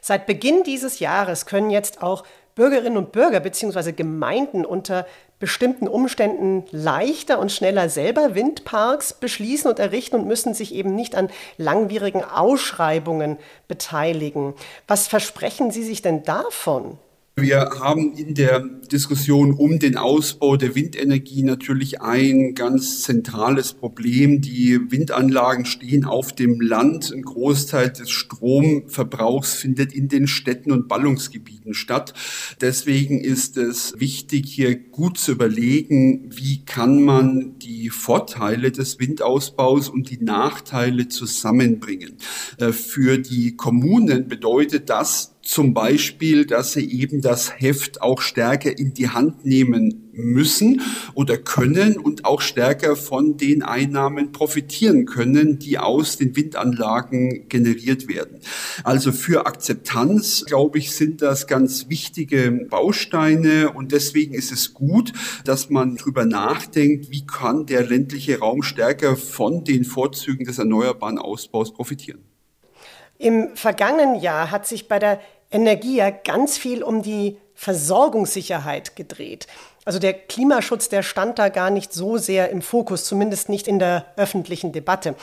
Seit 0.00 0.26
Beginn 0.26 0.62
dieses 0.64 0.98
Jahres 0.98 1.46
können 1.46 1.70
jetzt 1.70 2.02
auch 2.02 2.24
Bürgerinnen 2.54 2.98
und 2.98 3.12
Bürger 3.12 3.40
bzw. 3.40 3.92
Gemeinden 3.92 4.64
unter 4.64 5.06
bestimmten 5.44 5.88
Umständen 5.88 6.64
leichter 6.70 7.38
und 7.38 7.52
schneller 7.52 7.90
selber 7.90 8.34
Windparks 8.34 9.12
beschließen 9.12 9.70
und 9.70 9.78
errichten 9.78 10.16
und 10.16 10.26
müssen 10.26 10.54
sich 10.54 10.74
eben 10.74 10.94
nicht 10.94 11.14
an 11.16 11.28
langwierigen 11.58 12.24
Ausschreibungen 12.24 13.36
beteiligen. 13.68 14.54
Was 14.88 15.06
versprechen 15.06 15.70
Sie 15.70 15.84
sich 15.84 16.00
denn 16.00 16.22
davon? 16.22 16.96
Wir 17.36 17.68
haben 17.80 18.12
in 18.12 18.34
der 18.34 18.60
Diskussion 18.60 19.54
um 19.54 19.80
den 19.80 19.96
Ausbau 19.96 20.56
der 20.56 20.76
Windenergie 20.76 21.42
natürlich 21.42 22.00
ein 22.00 22.54
ganz 22.54 23.02
zentrales 23.02 23.72
Problem. 23.72 24.40
Die 24.40 24.78
Windanlagen 24.92 25.64
stehen 25.64 26.04
auf 26.04 26.32
dem 26.32 26.60
Land. 26.60 27.12
Ein 27.12 27.22
Großteil 27.22 27.90
des 27.90 28.12
Stromverbrauchs 28.12 29.54
findet 29.54 29.92
in 29.92 30.06
den 30.06 30.28
Städten 30.28 30.70
und 30.70 30.86
Ballungsgebieten 30.86 31.74
statt. 31.74 32.14
Deswegen 32.60 33.20
ist 33.20 33.56
es 33.56 33.98
wichtig, 33.98 34.44
hier 34.46 34.76
gut 34.76 35.18
zu 35.18 35.32
überlegen, 35.32 36.30
wie 36.32 36.64
kann 36.64 37.02
man 37.02 37.58
die 37.58 37.90
Vorteile 37.90 38.70
des 38.70 39.00
Windausbaus 39.00 39.88
und 39.88 40.08
die 40.08 40.22
Nachteile 40.22 41.08
zusammenbringen. 41.08 42.16
Äh, 42.58 42.70
für 42.70 43.18
die 43.18 43.56
Kommunen 43.56 44.28
bedeutet 44.28 44.88
das, 44.88 45.33
zum 45.44 45.74
Beispiel, 45.74 46.46
dass 46.46 46.72
sie 46.72 46.90
eben 46.90 47.20
das 47.20 47.60
Heft 47.60 48.00
auch 48.02 48.20
stärker 48.22 48.76
in 48.76 48.94
die 48.94 49.10
Hand 49.10 49.44
nehmen 49.44 50.10
müssen 50.12 50.80
oder 51.14 51.36
können 51.36 51.98
und 51.98 52.24
auch 52.24 52.40
stärker 52.40 52.96
von 52.96 53.36
den 53.36 53.62
Einnahmen 53.62 54.32
profitieren 54.32 55.04
können, 55.04 55.58
die 55.58 55.78
aus 55.78 56.16
den 56.16 56.34
Windanlagen 56.36 57.48
generiert 57.48 58.08
werden. 58.08 58.40
Also 58.84 59.12
für 59.12 59.46
Akzeptanz, 59.46 60.44
glaube 60.46 60.78
ich, 60.78 60.92
sind 60.92 61.20
das 61.20 61.46
ganz 61.46 61.88
wichtige 61.88 62.66
Bausteine 62.70 63.70
und 63.70 63.92
deswegen 63.92 64.34
ist 64.34 64.50
es 64.50 64.72
gut, 64.72 65.12
dass 65.44 65.68
man 65.68 65.96
darüber 65.96 66.24
nachdenkt, 66.24 67.10
wie 67.10 67.26
kann 67.26 67.66
der 67.66 67.86
ländliche 67.86 68.38
Raum 68.38 68.62
stärker 68.62 69.16
von 69.16 69.64
den 69.64 69.84
Vorzügen 69.84 70.44
des 70.44 70.58
erneuerbaren 70.58 71.18
Ausbaus 71.18 71.72
profitieren. 71.72 72.33
Im 73.24 73.56
vergangenen 73.56 74.16
Jahr 74.16 74.50
hat 74.50 74.66
sich 74.66 74.86
bei 74.86 74.98
der 74.98 75.18
Energie 75.50 75.96
ja 75.96 76.10
ganz 76.10 76.58
viel 76.58 76.82
um 76.82 77.00
die 77.00 77.38
Versorgungssicherheit 77.54 78.96
gedreht. 78.96 79.46
Also 79.86 79.98
der 79.98 80.12
Klimaschutz, 80.12 80.90
der 80.90 81.02
stand 81.02 81.38
da 81.38 81.48
gar 81.48 81.70
nicht 81.70 81.94
so 81.94 82.18
sehr 82.18 82.50
im 82.50 82.60
Fokus, 82.60 83.06
zumindest 83.06 83.48
nicht 83.48 83.66
in 83.66 83.78
der 83.78 84.04
öffentlichen 84.18 84.72
Debatte. 84.72 85.14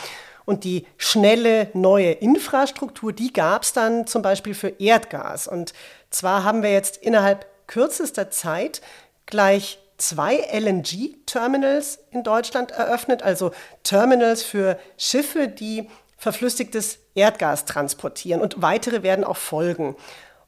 Und 0.45 0.63
die 0.63 0.87
schnelle 0.97 1.69
neue 1.75 2.11
Infrastruktur, 2.13 3.13
die 3.13 3.31
gab 3.31 3.61
es 3.61 3.73
dann 3.73 4.07
zum 4.07 4.23
Beispiel 4.23 4.55
für 4.55 4.69
Erdgas. 4.79 5.47
Und 5.47 5.73
zwar 6.09 6.43
haben 6.43 6.63
wir 6.63 6.71
jetzt 6.71 6.97
innerhalb 6.97 7.45
kürzester 7.67 8.31
Zeit 8.31 8.81
gleich 9.27 9.77
zwei 9.97 10.37
LNG-Terminals 10.51 11.99
in 12.09 12.23
Deutschland 12.23 12.71
eröffnet, 12.71 13.21
also 13.21 13.51
Terminals 13.83 14.41
für 14.41 14.79
Schiffe, 14.97 15.47
die 15.47 15.87
verflüssigtes 16.17 17.00
Erdgas 17.15 17.65
transportieren 17.65 18.41
und 18.41 18.61
weitere 18.61 19.03
werden 19.03 19.23
auch 19.23 19.37
folgen. 19.37 19.95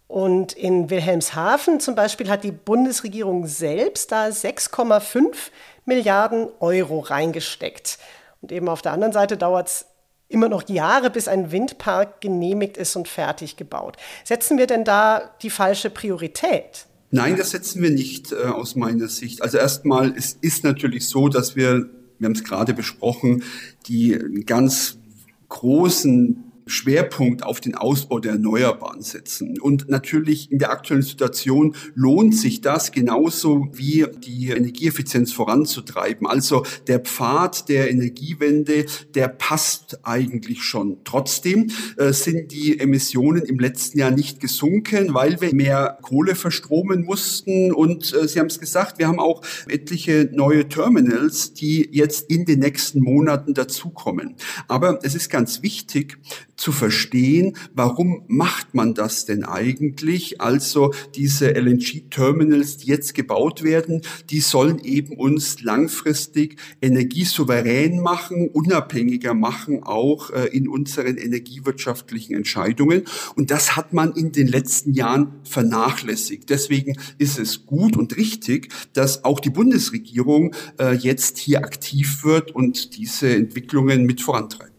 Und 0.07 0.53
in 0.53 0.89
Wilhelmshaven 0.89 1.79
zum 1.79 1.95
Beispiel 1.95 2.29
hat 2.29 2.43
die 2.43 2.51
Bundesregierung 2.51 3.47
selbst 3.47 4.11
da 4.11 4.27
6,5 4.27 5.33
Milliarden 5.85 6.47
Euro 6.59 6.99
reingesteckt. 6.99 7.97
Und 8.41 8.51
eben 8.51 8.69
auf 8.69 8.81
der 8.81 8.91
anderen 8.91 9.13
Seite 9.13 9.37
dauert 9.37 9.67
es 9.69 9.85
immer 10.29 10.49
noch 10.49 10.67
Jahre, 10.67 11.09
bis 11.09 11.27
ein 11.27 11.51
Windpark 11.51 12.21
genehmigt 12.21 12.77
ist 12.77 12.95
und 12.95 13.07
fertig 13.07 13.55
gebaut. 13.57 13.97
Setzen 14.23 14.57
wir 14.57 14.67
denn 14.67 14.83
da 14.83 15.31
die 15.41 15.49
falsche 15.49 15.89
Priorität? 15.89 16.85
Nein, 17.11 17.35
das 17.37 17.51
setzen 17.51 17.81
wir 17.81 17.91
nicht 17.91 18.31
äh, 18.31 18.45
aus 18.45 18.75
meiner 18.75 19.07
Sicht. 19.07 19.43
Also 19.43 19.59
erstmal, 19.59 20.15
es 20.17 20.37
ist 20.41 20.63
natürlich 20.63 21.07
so, 21.07 21.29
dass 21.29 21.55
wir, 21.55 21.89
wir 22.17 22.25
haben 22.25 22.33
es 22.33 22.43
gerade 22.43 22.73
besprochen, 22.73 23.43
die 23.87 24.43
ganz 24.45 24.97
großen 25.49 26.52
Schwerpunkt 26.65 27.43
auf 27.43 27.59
den 27.59 27.75
Ausbau 27.75 28.19
der 28.19 28.33
Erneuerbaren 28.33 29.01
setzen. 29.01 29.59
Und 29.59 29.89
natürlich 29.89 30.51
in 30.51 30.59
der 30.59 30.71
aktuellen 30.71 31.03
Situation 31.03 31.75
lohnt 31.95 32.35
sich 32.35 32.61
das 32.61 32.91
genauso 32.91 33.67
wie 33.73 34.05
die 34.19 34.49
Energieeffizienz 34.49 35.33
voranzutreiben. 35.33 36.27
Also 36.27 36.65
der 36.87 36.99
Pfad 36.99 37.69
der 37.69 37.89
Energiewende, 37.89 38.85
der 39.13 39.27
passt 39.27 39.99
eigentlich 40.03 40.63
schon. 40.63 40.97
Trotzdem 41.03 41.69
äh, 41.97 42.13
sind 42.13 42.51
die 42.51 42.79
Emissionen 42.79 43.43
im 43.43 43.59
letzten 43.59 43.99
Jahr 43.99 44.11
nicht 44.11 44.39
gesunken, 44.39 45.13
weil 45.13 45.39
wir 45.41 45.53
mehr 45.53 45.97
Kohle 46.01 46.35
verstromen 46.35 47.03
mussten. 47.03 47.71
Und 47.71 48.13
äh, 48.13 48.27
Sie 48.27 48.39
haben 48.39 48.47
es 48.47 48.59
gesagt, 48.59 48.99
wir 48.99 49.07
haben 49.07 49.19
auch 49.19 49.41
etliche 49.67 50.29
neue 50.31 50.67
Terminals, 50.67 51.53
die 51.53 51.89
jetzt 51.91 52.29
in 52.29 52.45
den 52.45 52.59
nächsten 52.59 53.01
Monaten 53.01 53.53
dazukommen. 53.53 54.35
Aber 54.67 54.99
es 55.03 55.15
ist 55.15 55.29
ganz 55.29 55.61
wichtig, 55.61 56.17
zu 56.55 56.71
verstehen, 56.71 57.57
warum 57.73 58.23
macht 58.27 58.73
man 58.73 58.93
das 58.93 59.25
denn 59.25 59.43
eigentlich? 59.43 60.41
Also 60.41 60.93
diese 61.15 61.51
LNG-Terminals, 61.55 62.77
die 62.77 62.87
jetzt 62.87 63.13
gebaut 63.13 63.63
werden, 63.63 64.01
die 64.29 64.39
sollen 64.39 64.79
eben 64.79 65.17
uns 65.17 65.61
langfristig 65.61 66.57
energiesouverän 66.81 67.99
machen, 67.99 68.49
unabhängiger 68.49 69.33
machen, 69.33 69.83
auch 69.83 70.29
äh, 70.29 70.47
in 70.47 70.67
unseren 70.67 71.17
energiewirtschaftlichen 71.17 72.35
Entscheidungen. 72.35 73.03
Und 73.35 73.51
das 73.51 73.75
hat 73.75 73.93
man 73.93 74.13
in 74.13 74.31
den 74.31 74.47
letzten 74.47 74.93
Jahren 74.93 75.33
vernachlässigt. 75.43 76.49
Deswegen 76.49 76.97
ist 77.17 77.39
es 77.39 77.65
gut 77.65 77.97
und 77.97 78.17
richtig, 78.17 78.69
dass 78.93 79.23
auch 79.23 79.39
die 79.39 79.49
Bundesregierung 79.49 80.55
äh, 80.79 80.95
jetzt 80.95 81.37
hier 81.37 81.59
aktiv 81.59 82.23
wird 82.23 82.51
und 82.53 82.97
diese 82.97 83.33
Entwicklungen 83.33 84.05
mit 84.05 84.21
vorantreibt. 84.21 84.72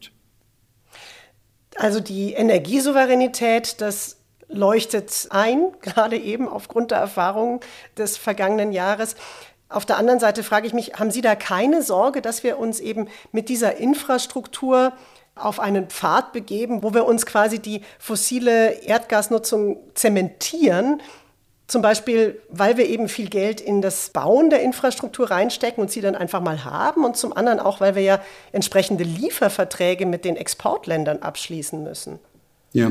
Also 1.76 2.00
die 2.00 2.32
Energiesouveränität, 2.32 3.80
das 3.80 4.16
leuchtet 4.48 5.28
ein, 5.30 5.72
gerade 5.80 6.16
eben 6.16 6.48
aufgrund 6.48 6.90
der 6.90 6.98
Erfahrungen 6.98 7.60
des 7.96 8.16
vergangenen 8.16 8.72
Jahres. 8.72 9.16
Auf 9.68 9.86
der 9.86 9.96
anderen 9.96 10.20
Seite 10.20 10.42
frage 10.42 10.66
ich 10.66 10.72
mich, 10.72 10.94
haben 10.94 11.10
Sie 11.10 11.20
da 11.20 11.34
keine 11.34 11.82
Sorge, 11.82 12.22
dass 12.22 12.44
wir 12.44 12.58
uns 12.58 12.80
eben 12.80 13.08
mit 13.32 13.48
dieser 13.48 13.76
Infrastruktur 13.76 14.92
auf 15.34 15.58
einen 15.58 15.88
Pfad 15.88 16.32
begeben, 16.32 16.82
wo 16.82 16.94
wir 16.94 17.06
uns 17.06 17.26
quasi 17.26 17.58
die 17.58 17.82
fossile 17.98 18.82
Erdgasnutzung 18.82 19.78
zementieren. 19.94 21.02
Zum 21.66 21.80
Beispiel, 21.80 22.40
weil 22.50 22.76
wir 22.76 22.86
eben 22.86 23.08
viel 23.08 23.30
Geld 23.30 23.60
in 23.60 23.80
das 23.80 24.10
Bauen 24.10 24.50
der 24.50 24.62
Infrastruktur 24.62 25.30
reinstecken 25.30 25.82
und 25.82 25.90
sie 25.90 26.02
dann 26.02 26.14
einfach 26.14 26.42
mal 26.42 26.64
haben. 26.64 27.04
Und 27.04 27.16
zum 27.16 27.32
anderen 27.34 27.58
auch, 27.58 27.80
weil 27.80 27.94
wir 27.94 28.02
ja 28.02 28.22
entsprechende 28.52 29.04
Lieferverträge 29.04 30.04
mit 30.04 30.26
den 30.26 30.36
Exportländern 30.36 31.22
abschließen 31.22 31.82
müssen. 31.82 32.18
Ja, 32.74 32.90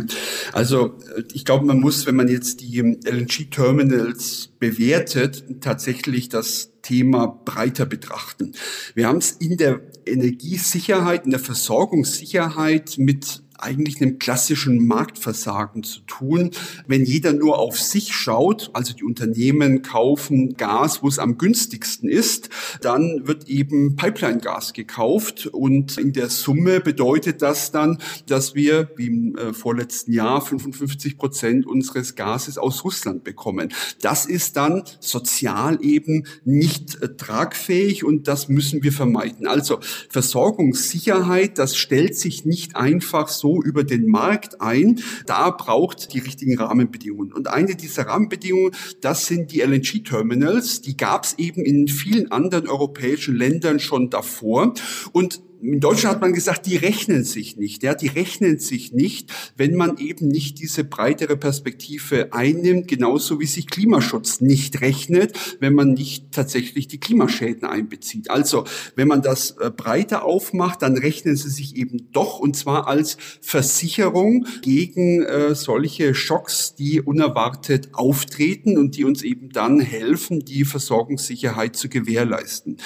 also 0.54 0.98
äh, 1.16 1.24
ich 1.34 1.44
glaube, 1.44 1.66
man 1.66 1.80
muss, 1.80 2.08
wenn 2.08 2.16
man 2.16 2.30
jetzt 2.30 2.62
die 2.62 2.80
LNG-Terminals 2.80 4.50
bewertet, 4.58 5.44
tatsächlich 5.60 6.30
das 6.30 6.72
Thema 6.82 7.28
breiter 7.28 7.86
betrachten. 7.86 8.54
Wir 8.96 9.08
haben 9.08 9.18
es 9.18 9.32
in 9.32 9.58
der 9.58 9.82
Energiesicherheit, 10.06 11.26
in 11.26 11.32
der 11.32 11.40
Versorgungssicherheit 11.42 12.96
mit 12.98 13.43
eigentlich 13.64 14.02
einem 14.02 14.20
klassischen 14.20 14.86
Marktversagen 14.86 15.84
zu 15.84 16.02
tun. 16.02 16.52
Wenn 16.88 17.06
jeder 17.06 17.34
nur 17.34 17.60
auf 17.60 17.80
sich 17.80 18.14
schaut, 18.14 18.70
also 18.74 18.94
die 18.94 19.04
Unternehmen 19.04 19.82
kaufen 19.82 20.56
Gas, 20.56 21.02
wo 21.02 21.08
es 21.08 21.20
am 21.20 21.38
günstigsten 21.38 22.10
ist, 22.10 22.50
dann 22.82 23.26
wird 23.28 23.48
eben 23.48 23.96
Pipeline-Gas 23.96 24.74
gekauft 24.74 25.48
und 25.48 25.98
in 25.98 26.14
der 26.14 26.30
Summe 26.30 26.82
bedeutet 26.82 27.42
das 27.42 27.72
dann, 27.72 28.00
dass 28.28 28.56
wir 28.56 28.90
wie 28.96 29.08
im 29.08 29.38
äh, 29.38 29.54
vorletzten 29.54 30.12
Jahr 30.14 30.42
55 30.42 31.18
Prozent 31.18 31.66
unseres 31.66 32.16
Gases 32.16 32.58
aus 32.58 32.84
Russland 32.84 33.24
bekommen. 33.24 33.70
Das 34.02 34.26
ist 34.26 34.58
dann 34.58 34.84
sozial 35.00 35.80
eben 35.82 36.26
nicht 36.44 37.02
äh, 37.02 37.16
tragfähig 37.16 38.04
und 38.04 38.28
das 38.28 38.50
müssen 38.50 38.84
wir 38.84 38.92
vermeiden. 38.92 39.48
Also 39.48 39.80
Versorgungssicherheit, 40.10 41.58
das 41.58 41.78
stellt 41.78 42.18
sich 42.18 42.46
nicht 42.46 42.76
einfach 42.76 43.28
über 43.62 43.84
den 43.84 44.08
Markt 44.08 44.62
ein. 44.62 45.02
Da 45.26 45.50
braucht 45.52 46.14
die 46.14 46.20
richtigen 46.20 46.58
Rahmenbedingungen. 46.58 47.34
Und 47.34 47.48
eine 47.48 47.76
dieser 47.76 48.08
Rahmenbedingungen, 48.08 48.72
das 49.02 49.28
sind 49.28 49.52
die 49.52 49.62
LNG-Terminals. 49.62 50.82
Die 50.82 50.98
gab 50.98 51.26
es 51.26 51.38
eben 51.38 51.66
in 51.66 51.88
vielen 51.88 52.32
anderen 52.32 52.68
europäischen 52.68 53.36
Ländern 53.36 53.80
schon 53.80 54.10
davor. 54.10 54.74
Und 55.12 55.42
in 55.64 55.80
Deutschland 55.80 56.16
hat 56.16 56.22
man 56.22 56.34
gesagt, 56.34 56.66
die 56.66 56.76
rechnen 56.76 57.24
sich 57.24 57.56
nicht. 57.56 57.84
Ja, 57.84 57.96
die 57.96 58.08
rechnen 58.08 58.60
sich 58.60 58.92
nicht, 58.92 59.34
wenn 59.56 59.76
man 59.76 59.98
eben 59.98 60.28
nicht 60.28 60.60
diese 60.60 60.84
breitere 60.84 61.38
Perspektive 61.38 62.34
einnimmt, 62.34 62.90
genauso 62.90 63.40
wie 63.40 63.46
sich 63.46 63.68
Klimaschutz 63.68 64.42
nicht 64.42 64.82
rechnet, 64.82 65.58
wenn 65.62 65.74
man 65.74 65.94
nicht 65.94 66.34
tatsächlich 66.34 66.90
die 66.90 67.00
Klimaschäden 67.00 67.64
einbezieht. 67.66 68.30
Also, 68.30 68.66
wenn 68.96 69.08
man 69.08 69.22
das 69.22 69.52
äh, 69.52 69.72
breiter 69.72 70.26
aufmacht, 70.26 70.82
dann 70.82 70.98
rechnen 70.98 71.38
sie 71.38 71.50
sich 71.50 71.78
eben 71.78 72.12
doch 72.12 72.40
und 72.40 72.58
zwar 72.58 72.88
als 72.88 73.18
Versicherung 73.42 74.46
gegen 74.62 75.24
äh, 75.24 75.56
solche 75.56 76.14
Schocks, 76.14 76.76
die 76.76 77.02
unerwartet 77.02 77.90
auftreten 77.94 78.78
und 78.78 78.98
die 78.98 79.06
uns 79.06 79.22
eben 79.24 79.50
dann 79.50 79.80
helfen, 79.80 80.44
die 80.44 80.66
Versorgungssicherheit 80.66 81.78
zu 81.78 81.88
gewährleisten. 81.88 82.78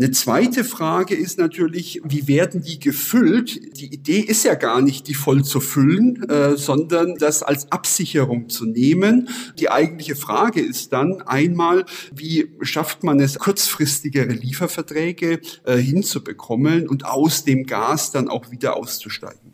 Eine 0.00 0.12
zweite 0.12 0.64
Frage 0.64 1.14
ist 1.14 1.36
natürlich, 1.36 2.00
wie 2.02 2.26
werden 2.26 2.62
die 2.62 2.78
gefüllt? 2.78 3.76
Die 3.78 3.92
Idee 3.92 4.20
ist 4.20 4.46
ja 4.46 4.54
gar 4.54 4.80
nicht, 4.80 5.08
die 5.08 5.14
voll 5.14 5.44
zu 5.44 5.60
füllen, 5.60 6.26
äh, 6.30 6.56
sondern 6.56 7.16
das 7.16 7.42
als 7.42 7.70
Absicherung 7.70 8.48
zu 8.48 8.64
nehmen. 8.64 9.28
Die 9.58 9.70
eigentliche 9.70 10.16
Frage 10.16 10.62
ist 10.62 10.94
dann 10.94 11.20
einmal, 11.20 11.84
wie 12.14 12.56
schafft 12.62 13.04
man 13.04 13.20
es, 13.20 13.38
kurzfristigere 13.38 14.32
Lieferverträge 14.32 15.40
äh, 15.66 15.76
hinzubekommen 15.76 16.88
und 16.88 17.04
aus 17.04 17.44
dem 17.44 17.66
Gas 17.66 18.10
dann 18.10 18.30
auch 18.30 18.50
wieder 18.50 18.78
auszusteigen? 18.78 19.52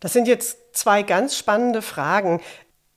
Das 0.00 0.12
sind 0.12 0.26
jetzt 0.26 0.58
zwei 0.72 1.04
ganz 1.04 1.38
spannende 1.38 1.82
Fragen. 1.82 2.40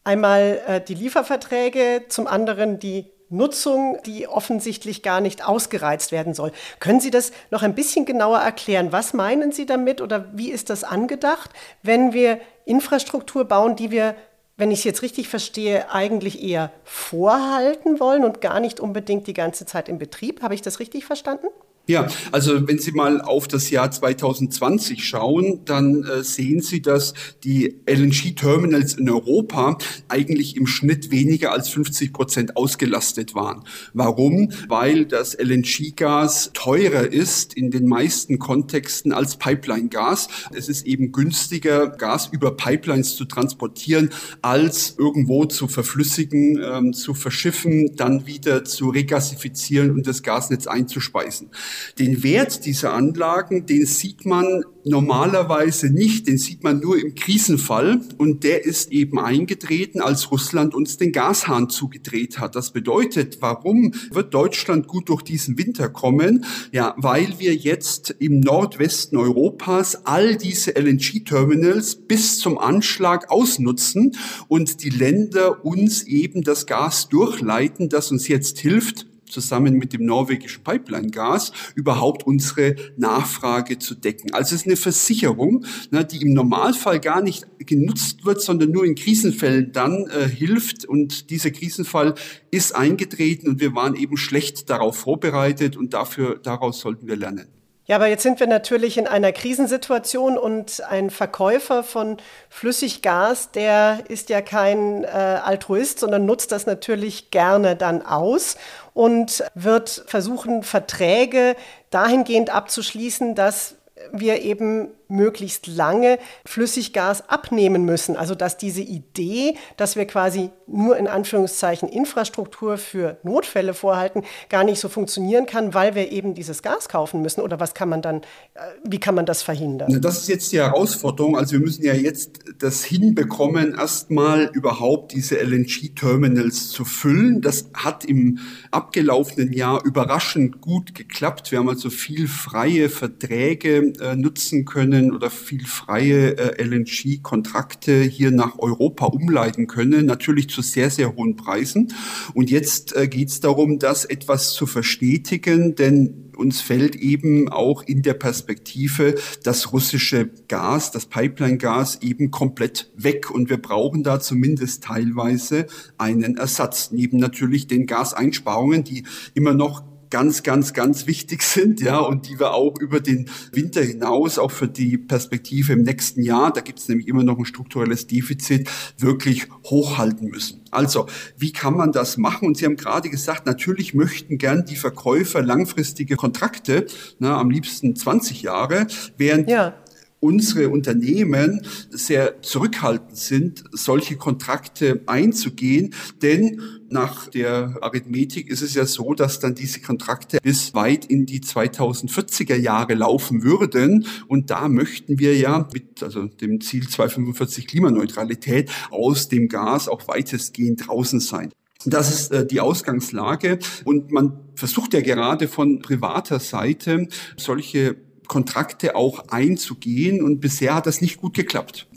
Einmal 0.03 0.61
äh, 0.65 0.81
die 0.81 0.95
Lieferverträge, 0.95 2.05
zum 2.09 2.25
anderen 2.25 2.79
die 2.79 3.05
Nutzung, 3.29 3.97
die 4.05 4.27
offensichtlich 4.27 5.03
gar 5.03 5.19
nicht 5.19 5.45
ausgereizt 5.45 6.11
werden 6.11 6.33
soll. 6.33 6.51
Können 6.79 6.99
Sie 6.99 7.11
das 7.11 7.31
noch 7.51 7.61
ein 7.61 7.75
bisschen 7.75 8.05
genauer 8.05 8.39
erklären? 8.39 8.91
Was 8.91 9.13
meinen 9.13 9.51
Sie 9.51 9.65
damit 9.65 10.01
oder 10.01 10.29
wie 10.33 10.51
ist 10.51 10.69
das 10.69 10.83
angedacht, 10.83 11.51
wenn 11.83 12.13
wir 12.13 12.39
Infrastruktur 12.65 13.45
bauen, 13.45 13.75
die 13.75 13.91
wir, 13.91 14.15
wenn 14.55 14.71
ich 14.71 14.79
es 14.79 14.85
jetzt 14.85 15.01
richtig 15.01 15.27
verstehe, 15.27 15.91
eigentlich 15.91 16.41
eher 16.41 16.71
vorhalten 16.83 17.99
wollen 17.99 18.23
und 18.23 18.41
gar 18.41 18.59
nicht 18.59 18.79
unbedingt 18.79 19.27
die 19.27 19.33
ganze 19.33 19.65
Zeit 19.65 19.89
im 19.89 19.97
Betrieb? 19.97 20.41
Habe 20.41 20.55
ich 20.55 20.61
das 20.61 20.79
richtig 20.79 21.05
verstanden? 21.05 21.47
Ja, 21.87 22.09
also 22.33 22.67
wenn 22.67 22.79
Sie 22.79 22.91
mal 22.91 23.21
auf 23.21 23.47
das 23.47 23.69
Jahr 23.69 23.89
2020 23.89 25.07
schauen, 25.07 25.61
dann 25.63 26.03
äh, 26.03 26.21
sehen 26.21 26.61
Sie, 26.61 26.81
dass 26.81 27.13
die 27.45 27.77
LNG-Terminals 27.85 28.95
in 28.95 29.09
Europa 29.09 29.77
eigentlich 30.09 30.57
im 30.57 30.67
Schnitt 30.67 31.11
weniger 31.11 31.53
als 31.53 31.69
50 31.69 32.11
Prozent 32.11 32.57
ausgelastet 32.57 33.35
waren. 33.35 33.63
Warum? 33.93 34.51
Weil 34.67 35.05
das 35.05 35.33
LNG-Gas 35.33 36.51
teurer 36.53 37.07
ist 37.07 37.53
in 37.53 37.71
den 37.71 37.87
meisten 37.87 38.37
Kontexten 38.37 39.13
als 39.13 39.37
Pipeline-Gas. 39.37 40.27
Es 40.53 40.67
ist 40.67 40.85
eben 40.85 41.13
günstiger, 41.13 41.87
Gas 41.87 42.27
über 42.33 42.57
Pipelines 42.57 43.15
zu 43.15 43.23
transportieren, 43.23 44.09
als 44.41 44.95
irgendwo 44.97 45.45
zu 45.45 45.69
verflüssigen, 45.69 46.61
ähm, 46.61 46.91
zu 46.91 47.13
verschiffen, 47.13 47.95
dann 47.95 48.27
wieder 48.27 48.65
zu 48.65 48.89
regasifizieren 48.89 49.91
und 49.91 50.05
das 50.05 50.21
Gasnetz 50.21 50.67
einzuspeisen. 50.67 51.49
Den 51.99 52.23
Wert 52.23 52.65
dieser 52.65 52.93
Anlagen, 52.93 53.65
den 53.65 53.85
sieht 53.85 54.25
man 54.25 54.63
normalerweise 54.87 55.89
nicht, 55.89 56.27
den 56.27 56.37
sieht 56.37 56.63
man 56.63 56.79
nur 56.79 56.97
im 56.97 57.15
Krisenfall 57.15 58.01
und 58.17 58.43
der 58.43 58.65
ist 58.65 58.91
eben 58.91 59.19
eingetreten, 59.19 60.01
als 60.01 60.31
Russland 60.31 60.73
uns 60.73 60.97
den 60.97 61.11
Gashahn 61.11 61.69
zugedreht 61.69 62.39
hat. 62.39 62.55
Das 62.55 62.71
bedeutet, 62.71 63.37
warum 63.41 63.93
wird 64.11 64.33
Deutschland 64.33 64.87
gut 64.87 65.09
durch 65.09 65.21
diesen 65.21 65.57
Winter 65.57 65.89
kommen? 65.89 66.45
Ja, 66.71 66.95
weil 66.97 67.39
wir 67.39 67.55
jetzt 67.55 68.15
im 68.19 68.39
Nordwesten 68.39 69.17
Europas 69.17 70.05
all 70.05 70.37
diese 70.37 70.71
LNG-Terminals 70.71 71.95
bis 72.07 72.39
zum 72.39 72.57
Anschlag 72.57 73.29
ausnutzen 73.29 74.15
und 74.47 74.83
die 74.83 74.89
Länder 74.89 75.65
uns 75.65 76.03
eben 76.03 76.43
das 76.43 76.65
Gas 76.65 77.09
durchleiten, 77.09 77.89
das 77.89 78.11
uns 78.11 78.27
jetzt 78.27 78.59
hilft, 78.59 79.07
zusammen 79.27 79.75
mit 79.75 79.93
dem 79.93 80.05
norwegischen 80.05 80.63
Pipeline-Gas 80.63 81.51
überhaupt 81.75 82.25
unsere 82.25 82.75
Nachfrage 82.97 83.77
zu 83.79 83.95
decken. 83.95 84.33
Also 84.33 84.55
es 84.55 84.61
ist 84.61 84.67
eine 84.67 84.77
Versicherung, 84.77 85.65
ne, 85.91 86.05
die 86.05 86.21
im 86.21 86.33
Normalfall 86.33 86.99
gar 86.99 87.21
nicht 87.21 87.45
genutzt 87.59 88.25
wird, 88.25 88.41
sondern 88.41 88.71
nur 88.71 88.85
in 88.85 88.95
Krisenfällen 88.95 89.71
dann 89.71 90.07
äh, 90.07 90.27
hilft. 90.27 90.85
Und 90.85 91.29
dieser 91.29 91.51
Krisenfall 91.51 92.15
ist 92.51 92.75
eingetreten 92.75 93.47
und 93.47 93.59
wir 93.59 93.75
waren 93.75 93.95
eben 93.95 94.17
schlecht 94.17 94.69
darauf 94.69 94.97
vorbereitet 94.97 95.77
und 95.77 95.93
dafür, 95.93 96.39
daraus 96.41 96.79
sollten 96.79 97.07
wir 97.07 97.15
lernen. 97.15 97.47
Ja, 97.87 97.95
aber 97.95 98.07
jetzt 98.07 98.23
sind 98.23 98.41
wir 98.41 98.47
natürlich 98.47 98.97
in 98.97 99.07
einer 99.07 99.31
Krisensituation 99.31 100.37
und 100.37 100.83
ein 100.89 101.09
Verkäufer 101.09 101.85
von 101.85 102.17
Flüssiggas, 102.49 103.51
der 103.51 104.03
ist 104.09 104.27
ja 104.29 104.41
kein 104.41 105.05
äh, 105.05 105.07
Altruist, 105.07 105.99
sondern 105.99 106.25
nutzt 106.25 106.51
das 106.51 106.65
natürlich 106.65 107.31
gerne 107.31 107.77
dann 107.77 108.01
aus 108.01 108.57
und 108.97 109.43
wird 109.53 110.05
versuchen, 110.07 110.63
Verträge 110.63 111.55
dahingehend 111.91 112.49
abzuschließen, 112.49 113.35
dass 113.35 113.75
wir 114.11 114.41
eben 114.41 114.89
möglichst 115.07 115.67
lange 115.67 116.19
Flüssiggas 116.45 117.29
abnehmen 117.29 117.85
müssen. 117.85 118.17
Also 118.17 118.35
dass 118.35 118.57
diese 118.57 118.81
Idee, 118.81 119.55
dass 119.77 119.95
wir 119.95 120.05
quasi 120.05 120.49
nur 120.67 120.97
in 120.97 121.07
Anführungszeichen 121.07 121.87
Infrastruktur 121.87 122.77
für 122.77 123.17
Notfälle 123.23 123.73
vorhalten, 123.73 124.23
gar 124.49 124.63
nicht 124.63 124.79
so 124.79 124.89
funktionieren 124.89 125.45
kann, 125.45 125.73
weil 125.73 125.95
wir 125.95 126.11
eben 126.11 126.33
dieses 126.33 126.61
Gas 126.61 126.89
kaufen 126.89 127.21
müssen. 127.21 127.41
Oder 127.41 127.59
was 127.59 127.73
kann 127.73 127.89
man 127.89 128.01
dann, 128.01 128.17
äh, 128.53 128.59
wie 128.83 128.99
kann 128.99 129.15
man 129.15 129.25
das 129.25 129.41
verhindern? 129.41 130.01
Das 130.01 130.19
ist 130.19 130.27
jetzt 130.27 130.51
die 130.51 130.57
Herausforderung. 130.57 131.37
Also 131.37 131.53
wir 131.53 131.59
müssen 131.59 131.83
ja 131.83 131.93
jetzt 131.93 132.39
das 132.59 132.83
hinbekommen, 132.83 133.75
erstmal 133.75 134.49
überhaupt 134.53 135.13
diese 135.13 135.37
LNG-Terminals 135.37 136.69
zu 136.69 136.83
füllen. 136.83 137.41
Das 137.41 137.69
hat 137.73 138.03
im 138.03 138.39
abgelaufenen 138.71 139.53
Jahr 139.53 139.83
überraschend 139.85 140.61
gut 140.61 140.95
geklappt. 140.95 141.51
Wir 141.51 141.59
haben 141.59 141.69
also 141.69 141.89
viel 141.89 142.27
freie 142.27 142.89
Verträge 142.89 143.93
äh, 144.01 144.15
nutzen 144.15 144.65
können 144.65 144.96
können 144.97 145.11
oder 145.11 145.29
viel 145.29 145.65
freie 145.65 146.37
äh, 146.37 146.63
LNG-Kontrakte 146.63 148.01
hier 148.01 148.31
nach 148.31 148.57
Europa 148.57 149.05
umleiten 149.05 149.67
können, 149.67 150.05
natürlich 150.05 150.49
zu 150.49 150.61
sehr, 150.61 150.89
sehr 150.89 151.15
hohen 151.15 151.35
Preisen. 151.35 151.93
Und 152.33 152.49
jetzt 152.49 152.95
äh, 152.95 153.07
geht 153.07 153.29
es 153.29 153.39
darum, 153.39 153.79
das 153.79 154.05
etwas 154.05 154.53
zu 154.53 154.65
verstetigen, 154.65 155.75
denn 155.75 156.31
uns 156.35 156.61
fällt 156.61 156.95
eben 156.95 157.49
auch 157.49 157.83
in 157.83 158.01
der 158.01 158.13
Perspektive 158.13 159.15
das 159.43 159.71
russische 159.71 160.29
Gas, 160.47 160.91
das 160.91 161.07
Pipeline-Gas 161.07 162.01
eben 162.01 162.31
komplett 162.31 162.91
weg. 162.95 163.31
Und 163.31 163.49
wir 163.49 163.57
brauchen 163.57 164.03
da 164.03 164.19
zumindest 164.19 164.83
teilweise 164.83 165.65
einen 165.97 166.37
Ersatz, 166.37 166.91
neben 166.91 167.17
natürlich 167.17 167.67
den 167.67 167.87
Gaseinsparungen, 167.87 168.83
die 168.83 169.03
immer 169.33 169.53
noch 169.53 169.83
ganz, 170.09 170.43
ganz, 170.43 170.73
ganz 170.73 171.07
wichtig 171.07 171.41
sind, 171.41 171.81
ja, 171.81 171.99
und 171.99 172.27
die 172.27 172.39
wir 172.39 172.53
auch 172.53 172.79
über 172.79 172.99
den 172.99 173.29
Winter 173.51 173.81
hinaus, 173.81 174.39
auch 174.39 174.51
für 174.51 174.67
die 174.67 174.97
Perspektive 174.97 175.73
im 175.73 175.83
nächsten 175.83 176.21
Jahr, 176.21 176.51
da 176.51 176.61
gibt 176.61 176.79
es 176.79 176.87
nämlich 176.87 177.07
immer 177.07 177.23
noch 177.23 177.37
ein 177.37 177.45
strukturelles 177.45 178.07
Defizit, 178.07 178.69
wirklich 178.97 179.47
hochhalten 179.65 180.29
müssen. 180.29 180.61
Also, 180.71 181.07
wie 181.37 181.51
kann 181.51 181.75
man 181.75 181.91
das 181.91 182.17
machen? 182.17 182.47
Und 182.47 182.57
Sie 182.57 182.65
haben 182.65 182.75
gerade 182.75 183.09
gesagt, 183.09 183.45
natürlich 183.45 183.93
möchten 183.93 184.37
gern 184.37 184.65
die 184.65 184.75
Verkäufer 184.75 185.41
langfristige 185.41 186.15
Kontrakte, 186.15 186.85
na, 187.19 187.37
am 187.37 187.49
liebsten 187.49 187.95
20 187.95 188.41
Jahre, 188.41 188.87
während 189.17 189.49
ja 189.49 189.75
unsere 190.19 190.69
Unternehmen 190.69 191.61
sehr 191.89 192.41
zurückhaltend 192.41 193.17
sind, 193.17 193.63
solche 193.71 194.17
Kontrakte 194.17 195.01
einzugehen, 195.05 195.93
denn 196.21 196.61
nach 196.89 197.27
der 197.27 197.77
Arithmetik 197.81 198.49
ist 198.49 198.61
es 198.61 198.73
ja 198.73 198.85
so, 198.85 199.13
dass 199.13 199.39
dann 199.39 199.55
diese 199.55 199.81
Kontrakte 199.81 200.39
bis 200.41 200.73
weit 200.73 201.05
in 201.05 201.25
die 201.25 201.41
2040er 201.41 202.55
Jahre 202.55 202.93
laufen 202.93 203.43
würden. 203.43 204.05
Und 204.27 204.49
da 204.49 204.69
möchten 204.69 205.19
wir 205.19 205.37
ja 205.37 205.67
mit 205.73 206.01
also 206.01 206.25
dem 206.25 206.61
Ziel 206.61 206.87
245 206.87 207.67
Klimaneutralität 207.67 208.71
aus 208.89 209.27
dem 209.27 209.49
Gas 209.49 209.89
auch 209.89 210.07
weitestgehend 210.07 210.87
draußen 210.87 211.19
sein. 211.19 211.51
Das 211.85 212.11
ist 212.11 212.31
äh, 212.31 212.45
die 212.45 212.59
Ausgangslage. 212.59 213.59
Und 213.85 214.11
man 214.11 214.39
versucht 214.55 214.93
ja 214.93 215.01
gerade 215.01 215.47
von 215.47 215.79
privater 215.79 216.39
Seite 216.39 217.07
solche 217.37 217.95
Kontrakte 218.27 218.95
auch 218.95 219.29
einzugehen 219.29 220.21
und 220.23 220.39
bisher 220.39 220.75
hat 220.75 220.87
das 220.87 221.01
nicht 221.01 221.17
gut 221.17 221.33
geklappt. 221.33 221.87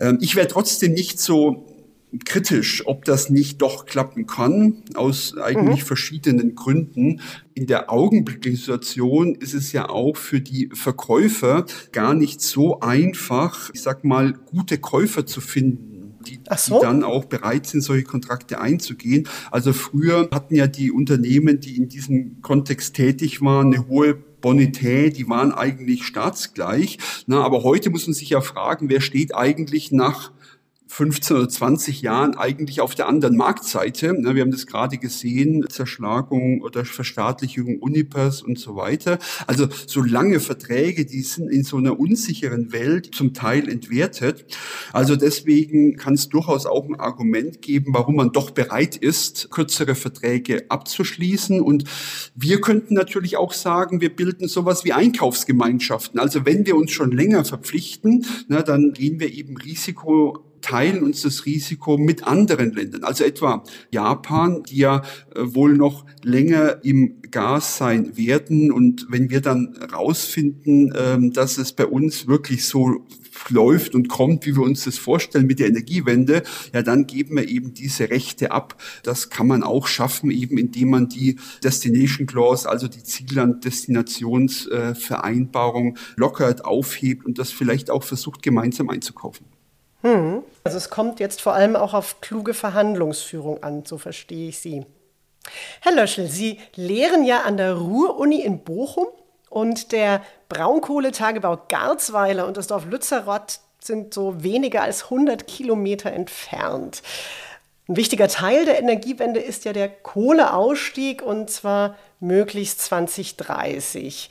Ähm, 0.00 0.18
ich 0.20 0.36
wäre 0.36 0.48
trotzdem 0.48 0.92
nicht 0.92 1.18
so 1.18 1.66
kritisch, 2.24 2.86
ob 2.86 3.04
das 3.04 3.30
nicht 3.30 3.60
doch 3.60 3.86
klappen 3.86 4.26
kann, 4.26 4.82
aus 4.94 5.36
eigentlich 5.36 5.80
mhm. 5.80 5.86
verschiedenen 5.86 6.54
Gründen. 6.54 7.20
In 7.54 7.66
der 7.66 7.90
augenblicklichen 7.90 8.58
Situation 8.58 9.34
ist 9.34 9.54
es 9.54 9.72
ja 9.72 9.88
auch 9.88 10.16
für 10.16 10.40
die 10.40 10.70
Verkäufer 10.72 11.66
gar 11.92 12.14
nicht 12.14 12.40
so 12.40 12.80
einfach, 12.80 13.70
ich 13.72 13.82
sag 13.82 14.04
mal, 14.04 14.32
gute 14.32 14.78
Käufer 14.78 15.26
zu 15.26 15.40
finden. 15.40 15.90
Die, 16.26 16.40
so. 16.56 16.76
die, 16.76 16.86
dann 16.86 17.04
auch 17.04 17.26
bereit 17.26 17.66
sind, 17.66 17.82
solche 17.82 18.04
Kontrakte 18.04 18.58
einzugehen. 18.58 19.28
Also 19.50 19.74
früher 19.74 20.30
hatten 20.32 20.54
ja 20.54 20.66
die 20.66 20.90
Unternehmen, 20.90 21.60
die 21.60 21.76
in 21.76 21.88
diesem 21.88 22.40
Kontext 22.40 22.94
tätig 22.94 23.42
waren, 23.42 23.74
eine 23.74 23.88
hohe 23.88 24.14
Bonität, 24.44 25.16
die 25.16 25.26
waren 25.26 25.52
eigentlich 25.52 26.04
staatsgleich. 26.04 26.98
Na, 27.26 27.42
aber 27.42 27.62
heute 27.62 27.88
muss 27.88 28.06
man 28.06 28.12
sich 28.12 28.28
ja 28.28 28.42
fragen, 28.42 28.90
wer 28.90 29.00
steht 29.00 29.34
eigentlich 29.34 29.90
nach 29.90 30.32
15 30.94 31.36
oder 31.36 31.48
20 31.48 32.02
Jahren 32.02 32.36
eigentlich 32.36 32.80
auf 32.80 32.94
der 32.94 33.08
anderen 33.08 33.36
Marktseite. 33.36 34.14
Wir 34.16 34.42
haben 34.42 34.52
das 34.52 34.68
gerade 34.68 34.96
gesehen, 34.96 35.66
Zerschlagung 35.68 36.60
oder 36.62 36.84
Verstaatlichung 36.84 37.80
Unipers 37.80 38.42
und 38.42 38.60
so 38.60 38.76
weiter. 38.76 39.18
Also 39.48 39.66
so 39.88 40.02
lange 40.02 40.38
Verträge, 40.38 41.04
die 41.04 41.22
sind 41.22 41.50
in 41.50 41.64
so 41.64 41.78
einer 41.78 41.98
unsicheren 41.98 42.70
Welt 42.70 43.12
zum 43.12 43.34
Teil 43.34 43.68
entwertet. 43.68 44.46
Also 44.92 45.16
deswegen 45.16 45.96
kann 45.96 46.14
es 46.14 46.28
durchaus 46.28 46.64
auch 46.64 46.84
ein 46.84 46.94
Argument 46.94 47.60
geben, 47.60 47.92
warum 47.92 48.14
man 48.14 48.30
doch 48.30 48.52
bereit 48.52 48.96
ist, 48.96 49.50
kürzere 49.50 49.96
Verträge 49.96 50.66
abzuschließen. 50.68 51.60
Und 51.60 51.82
wir 52.36 52.60
könnten 52.60 52.94
natürlich 52.94 53.36
auch 53.36 53.52
sagen, 53.52 54.00
wir 54.00 54.14
bilden 54.14 54.46
sowas 54.46 54.84
wie 54.84 54.92
Einkaufsgemeinschaften. 54.92 56.20
Also 56.20 56.46
wenn 56.46 56.66
wir 56.66 56.76
uns 56.76 56.92
schon 56.92 57.10
länger 57.10 57.44
verpflichten, 57.44 58.24
na, 58.46 58.62
dann 58.62 58.92
gehen 58.92 59.18
wir 59.18 59.32
eben 59.32 59.56
Risiko 59.56 60.53
teilen 60.64 61.02
uns 61.02 61.20
das 61.20 61.44
Risiko 61.44 61.98
mit 61.98 62.26
anderen 62.26 62.72
Ländern, 62.72 63.04
also 63.04 63.22
etwa 63.22 63.62
Japan, 63.90 64.62
die 64.62 64.78
ja 64.78 65.02
äh, 65.34 65.40
wohl 65.42 65.74
noch 65.74 66.06
länger 66.22 66.82
im 66.82 67.20
Gas 67.30 67.76
sein 67.76 68.16
werden. 68.16 68.72
Und 68.72 69.04
wenn 69.10 69.28
wir 69.28 69.42
dann 69.42 69.76
rausfinden, 69.92 70.94
ähm, 70.96 71.34
dass 71.34 71.58
es 71.58 71.74
bei 71.74 71.84
uns 71.84 72.26
wirklich 72.26 72.64
so 72.64 73.04
läuft 73.50 73.94
und 73.94 74.08
kommt, 74.08 74.46
wie 74.46 74.56
wir 74.56 74.62
uns 74.62 74.84
das 74.84 74.96
vorstellen 74.96 75.46
mit 75.46 75.58
der 75.58 75.68
Energiewende, 75.68 76.42
ja, 76.72 76.80
dann 76.80 77.06
geben 77.06 77.36
wir 77.36 77.46
eben 77.46 77.74
diese 77.74 78.08
Rechte 78.08 78.50
ab. 78.50 78.82
Das 79.02 79.28
kann 79.28 79.46
man 79.46 79.62
auch 79.62 79.86
schaffen, 79.86 80.30
eben 80.30 80.56
indem 80.56 80.88
man 80.90 81.10
die 81.10 81.38
Destination 81.62 82.26
Clause, 82.26 82.66
also 82.66 82.88
die 82.88 83.02
Zielland-Destinationsvereinbarung 83.02 85.98
lockert, 86.16 86.64
aufhebt 86.64 87.26
und 87.26 87.38
das 87.38 87.50
vielleicht 87.50 87.90
auch 87.90 88.02
versucht, 88.02 88.42
gemeinsam 88.42 88.88
einzukaufen. 88.88 89.44
Hm. 90.00 90.42
Also 90.64 90.78
es 90.78 90.88
kommt 90.88 91.20
jetzt 91.20 91.42
vor 91.42 91.52
allem 91.52 91.76
auch 91.76 91.92
auf 91.92 92.22
kluge 92.22 92.54
Verhandlungsführung 92.54 93.62
an, 93.62 93.84
so 93.84 93.98
verstehe 93.98 94.48
ich 94.48 94.60
Sie. 94.60 94.86
Herr 95.82 95.92
Löschel, 95.92 96.26
Sie 96.26 96.58
lehren 96.74 97.24
ja 97.24 97.42
an 97.42 97.58
der 97.58 97.74
Ruhr-Uni 97.74 98.40
in 98.40 98.64
Bochum 98.64 99.06
und 99.50 99.92
der 99.92 100.22
Braunkohletagebau 100.48 101.58
Garzweiler 101.68 102.46
und 102.46 102.56
das 102.56 102.68
Dorf 102.68 102.86
Lützerath 102.86 103.60
sind 103.78 104.14
so 104.14 104.42
weniger 104.42 104.82
als 104.82 105.04
100 105.04 105.46
Kilometer 105.46 106.10
entfernt. 106.12 107.02
Ein 107.86 107.96
wichtiger 107.96 108.28
Teil 108.28 108.64
der 108.64 108.78
Energiewende 108.78 109.40
ist 109.40 109.66
ja 109.66 109.74
der 109.74 109.90
Kohleausstieg 109.90 111.20
und 111.20 111.50
zwar 111.50 111.98
möglichst 112.20 112.80
2030. 112.80 114.30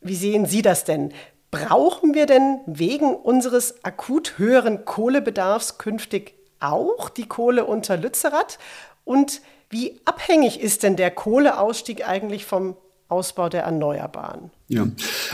Wie 0.00 0.16
sehen 0.16 0.46
Sie 0.46 0.62
das 0.62 0.84
denn? 0.84 1.12
Brauchen 1.50 2.14
wir 2.14 2.26
denn 2.26 2.60
wegen 2.66 3.14
unseres 3.14 3.84
akut 3.84 4.38
höheren 4.38 4.84
Kohlebedarfs 4.84 5.78
künftig 5.78 6.34
auch 6.60 7.08
die 7.08 7.26
Kohle 7.26 7.64
unter 7.64 7.96
Lützerath? 7.96 8.58
Und 9.04 9.40
wie 9.68 10.00
abhängig 10.04 10.60
ist 10.60 10.84
denn 10.84 10.96
der 10.96 11.10
Kohleausstieg 11.10 12.06
eigentlich 12.08 12.46
vom 12.46 12.76
Ausbau 13.08 13.48
der 13.48 13.64
Erneuerbaren? 13.64 14.50
Ja, 14.72 14.86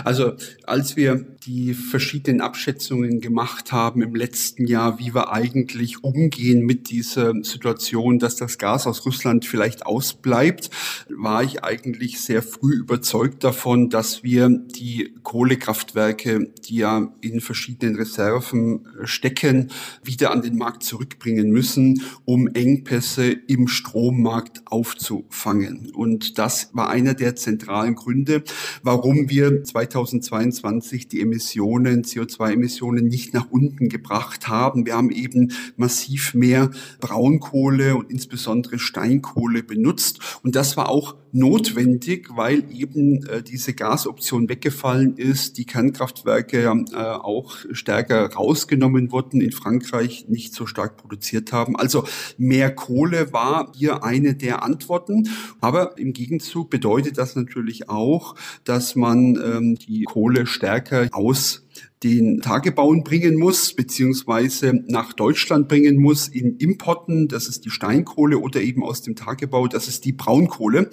also 0.03 0.33
als 0.64 0.96
wir 0.96 1.27
die 1.44 1.75
verschiedenen 1.75 2.40
Abschätzungen 2.40 3.20
gemacht 3.20 3.70
haben 3.70 4.01
im 4.01 4.14
letzten 4.14 4.66
Jahr, 4.66 4.99
wie 4.99 5.14
wir 5.14 5.31
eigentlich 5.31 6.03
umgehen 6.03 6.64
mit 6.64 6.88
dieser 6.88 7.35
Situation, 7.42 8.18
dass 8.18 8.37
das 8.37 8.57
Gas 8.57 8.87
aus 8.87 9.05
Russland 9.05 9.44
vielleicht 9.44 9.85
ausbleibt, 9.85 10.70
war 11.11 11.44
ich 11.44 11.62
eigentlich 11.62 12.18
sehr 12.18 12.42
früh 12.42 12.77
überzeugt 12.77 13.44
davon, 13.44 13.90
dass 13.90 14.22
wir 14.22 14.49
die 14.49 15.12
Kohlekraftwerke, 15.22 16.51
die 16.66 16.77
ja 16.77 17.12
in 17.20 17.42
verschiedenen 17.42 17.96
Reserven 17.96 18.88
stecken, 19.05 19.70
wieder 20.03 20.31
an 20.31 20.40
den 20.40 20.57
Markt 20.57 20.83
zurückbringen 20.83 21.51
müssen, 21.51 22.03
um 22.25 22.49
Engpässe 22.49 23.33
im 23.33 23.68
Strommarkt 23.68 24.62
aufzufangen. 24.64 25.92
Und 25.94 26.38
das 26.38 26.70
war 26.72 26.88
einer 26.88 27.12
der 27.12 27.37
zentralen 27.37 27.96
Gründe, 27.96 28.42
warum 28.83 29.25
wir 29.28 29.64
2022 29.64 31.08
die 31.08 31.20
Emissionen, 31.20 32.04
CO2-Emissionen 32.04 33.06
nicht 33.06 33.34
nach 33.34 33.50
unten 33.50 33.88
gebracht 33.88 34.48
haben. 34.48 34.86
Wir 34.86 34.94
haben 34.94 35.10
eben 35.10 35.52
massiv 35.76 36.34
mehr 36.34 36.70
Braunkohle 37.00 37.96
und 37.96 38.10
insbesondere 38.10 38.78
Steinkohle 38.78 39.62
benutzt. 39.62 40.20
Und 40.42 40.56
das 40.56 40.76
war 40.76 40.88
auch 40.88 41.16
notwendig, 41.37 42.29
weil 42.35 42.64
eben 42.72 43.27
äh, 43.27 43.42
diese 43.42 43.75
Gasoption 43.75 44.49
weggefallen 44.49 45.16
ist, 45.16 45.59
die 45.59 45.66
Kernkraftwerke 45.66 46.62
äh, 46.64 46.96
auch 46.96 47.57
stärker 47.72 48.33
rausgenommen 48.33 49.12
wurden, 49.12 49.40
in 49.40 49.53
Frankreich 49.53 50.27
nicht 50.29 50.55
so 50.55 50.66
stark 50.66 50.96
produziert 50.96 51.53
haben. 51.53 51.77
Also 51.77 52.05
mehr 52.38 52.75
Kohle 52.75 53.33
war 53.33 53.72
hier 53.77 54.03
eine 54.03 54.35
der 54.35 54.62
Antworten. 54.62 55.29
Aber 55.61 55.99
im 55.99 56.12
Gegenzug 56.12 56.70
bedeutet 56.70 57.18
das 57.18 57.37
natürlich 57.37 57.88
auch, 57.90 58.35
dass 58.64 58.96
man 58.96 59.37
ähm, 59.37 59.75
die 59.77 60.05
Kohle 60.05 60.46
stärker 60.46 61.09
aus 61.12 61.66
den 62.02 62.40
Tagebauen 62.42 63.04
bringen 63.04 63.37
muss, 63.37 63.72
beziehungsweise 63.72 64.85
nach 64.87 65.14
Deutschland 65.14 65.66
bringen 65.68 65.96
muss 65.96 66.28
in 66.28 66.56
Importen. 66.59 67.28
Das 67.28 67.48
ist 67.48 67.64
die 67.64 67.70
Steinkohle 67.70 68.38
oder 68.38 68.61
eben 68.61 68.82
aus 68.82 69.00
dem 69.00 69.16
Tagebau, 69.16 69.66
das 69.66 69.88
ist 69.88 70.04
die 70.04 70.12
Braunkohle. 70.12 70.90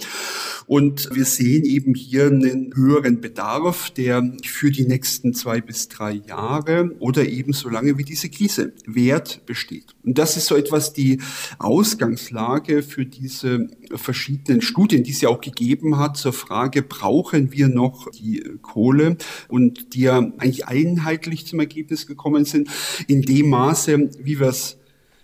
Und 0.66 1.10
wir 1.14 1.26
sehen 1.26 1.66
eben 1.66 1.94
hier 1.94 2.28
einen 2.28 2.74
höheren 2.74 3.20
Bedarf, 3.20 3.90
der 3.90 4.34
für 4.46 4.72
die 4.72 4.86
nächsten 4.86 5.34
zwei 5.34 5.60
bis 5.60 5.90
drei 5.90 6.14
Jahre 6.14 6.96
oder 7.00 7.28
eben 7.28 7.52
so 7.52 7.68
lange 7.68 7.98
wie 7.98 8.06
diese 8.06 8.30
Krise 8.30 8.74
Wert 8.86 9.46
besteht. 9.46 9.96
Und 10.04 10.18
das 10.18 10.38
ist 10.38 10.46
so 10.46 10.56
etwas 10.56 10.94
die 10.94 11.20
Ausgangslage 11.60 12.82
für 12.82 13.06
diese 13.06 13.68
verschiedenen 13.94 14.62
Studien, 14.62 15.04
die 15.04 15.12
es 15.12 15.22
ja 15.22 15.30
auch 15.30 15.42
gegeben 15.42 15.98
hat 15.98 16.16
zur 16.16 16.34
Frage, 16.34 16.82
brauchen 16.82 17.52
wir 17.52 17.68
noch 17.68 18.10
die 18.12 18.42
Kohle 18.62 19.18
und 19.50 19.94
die 19.94 20.02
ja 20.02 20.18
eigentlich 20.38 20.66
ein 20.68 20.93
einheitlich 20.98 21.46
zum 21.46 21.60
Ergebnis 21.60 22.08
gekommen 22.08 22.46
sind, 22.46 22.70
in 23.08 23.22
dem 23.22 23.50
Maße, 23.50 24.10
wie 24.20 24.40
wir 24.40 24.48
es 24.48 24.78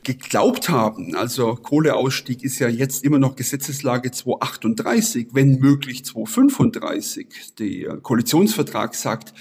geglaubt 0.04 0.70
haben, 0.70 1.16
also 1.16 1.56
Kohleausstieg 1.56 2.44
ist 2.44 2.60
ja 2.60 2.70
jetzt 2.70 3.04
immer 3.04 3.20
noch 3.20 3.36
Gesetzeslage 3.36 4.12
238, 4.12 5.28
wenn 5.34 5.60
möglich 5.60 6.06
235. 6.06 7.28
Der 7.60 7.98
Koalitionsvertrag 7.98 8.96
sagt, 8.96 9.34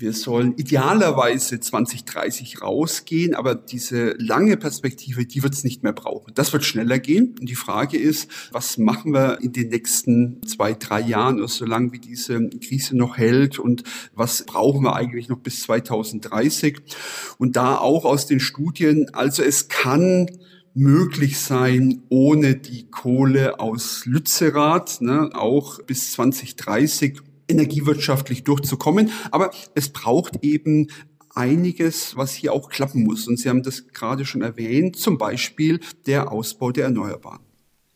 wir 0.00 0.14
sollen 0.14 0.54
idealerweise 0.56 1.60
2030 1.60 2.62
rausgehen, 2.62 3.34
aber 3.34 3.54
diese 3.54 4.14
lange 4.18 4.56
Perspektive, 4.56 5.26
die 5.26 5.42
wird 5.42 5.52
es 5.52 5.62
nicht 5.62 5.82
mehr 5.82 5.92
brauchen. 5.92 6.32
Das 6.34 6.52
wird 6.52 6.64
schneller 6.64 6.98
gehen. 6.98 7.36
Und 7.38 7.48
die 7.48 7.54
Frage 7.54 7.98
ist, 7.98 8.30
was 8.50 8.78
machen 8.78 9.12
wir 9.12 9.40
in 9.42 9.52
den 9.52 9.68
nächsten 9.68 10.40
zwei, 10.46 10.72
drei 10.72 11.00
Jahren, 11.00 11.40
also 11.40 11.64
solange 11.64 11.92
wie 11.92 11.98
diese 11.98 12.48
Krise 12.48 12.96
noch 12.96 13.18
hält 13.18 13.58
und 13.58 13.84
was 14.14 14.44
brauchen 14.44 14.84
wir 14.84 14.96
eigentlich 14.96 15.28
noch 15.28 15.38
bis 15.38 15.62
2030? 15.62 16.80
Und 17.38 17.56
da 17.56 17.76
auch 17.76 18.04
aus 18.04 18.26
den 18.26 18.40
Studien, 18.40 19.10
also 19.12 19.42
es 19.42 19.68
kann 19.68 20.26
möglich 20.72 21.38
sein, 21.38 22.02
ohne 22.08 22.56
die 22.56 22.88
Kohle 22.90 23.60
aus 23.60 24.06
Lützerath, 24.06 25.00
ne, 25.00 25.30
auch 25.34 25.82
bis 25.82 26.12
2030 26.12 27.20
energiewirtschaftlich 27.50 28.44
durchzukommen. 28.44 29.10
Aber 29.30 29.50
es 29.74 29.90
braucht 29.90 30.42
eben 30.42 30.88
einiges, 31.34 32.16
was 32.16 32.32
hier 32.32 32.52
auch 32.52 32.68
klappen 32.68 33.04
muss. 33.04 33.28
Und 33.28 33.38
Sie 33.38 33.48
haben 33.48 33.62
das 33.62 33.88
gerade 33.88 34.24
schon 34.24 34.42
erwähnt, 34.42 34.96
zum 34.96 35.18
Beispiel 35.18 35.80
der 36.06 36.32
Ausbau 36.32 36.72
der 36.72 36.84
Erneuerbaren. 36.84 37.40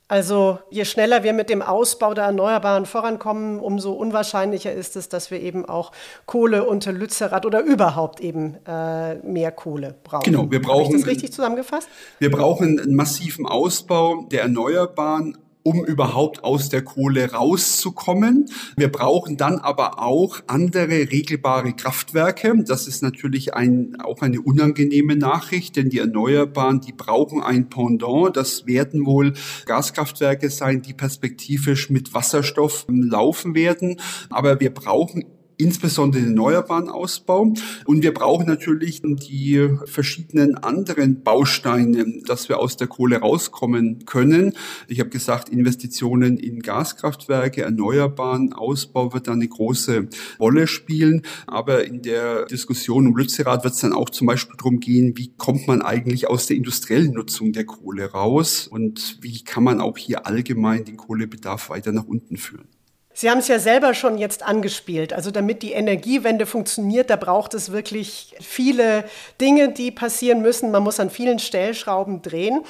Also 0.07 0.59
je 0.71 0.85
schneller 0.85 1.23
wir 1.25 1.33
mit 1.33 1.49
dem 1.49 1.63
Ausbau 1.63 2.13
der 2.13 2.25
Erneuerbaren 2.25 2.85
vorankommen, 2.85 3.59
umso 3.59 3.93
unwahrscheinlicher 3.93 4.71
ist 4.73 4.97
es, 4.97 5.09
dass 5.09 5.31
wir 5.31 5.41
eben 5.41 5.65
auch 5.65 5.93
Kohle 6.27 6.65
unter 6.65 6.93
Lützerath 6.93 7.47
oder 7.47 7.63
überhaupt 7.63 8.21
eben 8.21 8.57
äh, 8.67 9.15
mehr 9.27 9.51
Kohle 9.51 9.95
brauchen. 10.05 10.25
Genau, 10.25 10.51
wir 10.51 10.61
brauchen. 10.61 10.85
Habe 10.85 10.97
ich 10.97 11.03
das 11.03 11.11
richtig 11.11 11.33
zusammengefasst? 11.33 11.89
Wir 12.19 12.31
brauchen 12.31 12.79
einen 12.79 12.95
massiven 12.95 13.47
Ausbau 13.47 14.27
der 14.31 14.43
Erneuerbaren, 14.43 15.39
um 15.65 15.83
überhaupt 15.83 16.45
aus 16.45 16.69
der 16.69 16.83
Kohle 16.83 17.33
rauszukommen. 17.33 18.51
Wir 18.77 18.93
brauchen 18.93 19.39
dann 19.39 19.59
aber 19.59 20.01
auch 20.01 20.41
andere 20.47 21.11
regelbare 21.11 21.73
Kraftwerke. 21.73 22.55
Das 22.67 22.87
ist 22.87 23.03
natürlich 23.03 23.55
ein, 23.55 23.97
auch 24.01 24.21
eine 24.21 24.43
unangenehme 24.43 25.17
Nachricht, 25.17 25.77
denn 25.77 25.89
die 25.89 25.99
Erneuerbaren, 25.99 26.83
die 26.83 26.93
brauchen 26.93 27.43
ein 27.43 27.71
Pendant. 27.71 28.37
Das 28.37 28.67
werden 28.67 29.07
wohl 29.07 29.33
Gaskraftwerke 29.65 30.51
sein, 30.51 30.83
die 30.83 30.93
perspektivisch 30.93 31.89
mit 31.89 32.13
Wasserstoff 32.13 32.85
laufen 32.89 33.55
werden. 33.55 34.01
Aber 34.29 34.61
wir 34.61 34.73
brauchen 34.73 35.25
insbesondere 35.57 36.23
den 36.23 36.31
erneuerbaren 36.31 36.89
Ausbau. 36.89 37.53
Und 37.85 38.03
wir 38.03 38.15
brauchen 38.15 38.47
natürlich 38.47 39.03
die 39.03 39.69
verschiedenen 39.85 40.57
anderen 40.57 41.23
Bausteine, 41.23 42.23
dass 42.27 42.49
wir 42.49 42.59
aus 42.59 42.77
der 42.77 42.87
Kohle 42.87 43.19
rauskommen 43.19 44.05
können. 44.07 44.55
Ich 44.89 45.01
habe 45.01 45.11
gesagt, 45.11 45.49
Investitionen 45.49 46.37
in 46.39 46.61
Gaskraftwerke, 46.61 47.63
erneuerbaren 47.63 48.53
Ausbau 48.53 49.13
wird 49.13 49.29
da 49.29 49.33
eine 49.33 49.49
große 49.49 50.09
Rolle 50.41 50.67
spielen. 50.67 51.23
Aber 51.47 51.85
in 51.85 52.03
der 52.03 52.47
Diskussion 52.47 53.07
um 53.07 53.17
Lützerath 53.17 53.65
wird 53.65 53.75
es 53.75 53.81
dann 53.81 53.93
auch 53.93 54.11
zum 54.11 54.27
Beispiel 54.27 54.57
darum 54.57 54.81
gehen, 54.81 55.17
wie 55.17 55.33
kommt 55.37 55.67
man 55.67 55.83
eigentlich 55.83 56.29
aus 56.29 56.47
der 56.47 56.57
industriellen 56.57 57.13
Nutzung 57.13 57.53
der 57.53 57.65
Kohle 57.65 58.11
raus 58.11 58.67
und 58.67 59.19
wie 59.21 59.43
kann 59.43 59.65
man 59.65 59.81
auch 59.81 59.99
hier 59.99 60.27
allgemein 60.27 60.85
den 60.85 60.97
Kohlebedarf 60.97 61.71
weiter 61.71 61.93
nach 61.93 62.07
unten 62.07 62.37
führen. 62.37 62.69
Sie 63.17 63.31
haben 63.31 63.39
es 63.39 63.49
ja 63.49 63.61
selber 63.61 63.95
schon 63.95 64.19
jetzt 64.19 64.43
angespielt. 64.43 65.13
Also 65.13 65.31
damit 65.31 65.63
die 65.63 65.73
Energiewende 65.73 66.47
funktioniert, 66.47 67.11
da 67.11 67.17
braucht 67.17 67.55
es 67.55 67.71
wirklich 67.71 68.35
viele 68.41 69.05
Dinge, 69.41 69.71
die 69.71 69.93
passieren 69.93 70.43
müssen. 70.43 70.73
Man 70.73 70.83
muss 70.83 70.99
an 70.99 71.11
vielen 71.11 71.39
Stellschrauben 71.39 72.23
drehen. 72.23 72.65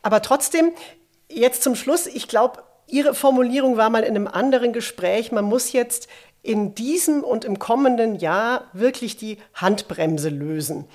Aber 0.00 0.22
trotzdem, 0.22 0.72
jetzt 1.28 1.62
zum 1.62 1.74
Schluss, 1.74 2.06
ich 2.06 2.28
glaube, 2.28 2.62
Ihre 2.86 3.14
Formulierung 3.14 3.76
war 3.76 3.90
mal 3.90 4.02
in 4.02 4.16
einem 4.16 4.26
anderen 4.26 4.72
Gespräch, 4.72 5.30
man 5.30 5.44
muss 5.44 5.72
jetzt 5.72 6.08
in 6.42 6.74
diesem 6.74 7.22
und 7.22 7.44
im 7.44 7.58
kommenden 7.58 8.16
Jahr 8.16 8.64
wirklich 8.72 9.16
die 9.16 9.38
Handbremse 9.54 10.30
lösen. 10.30 10.86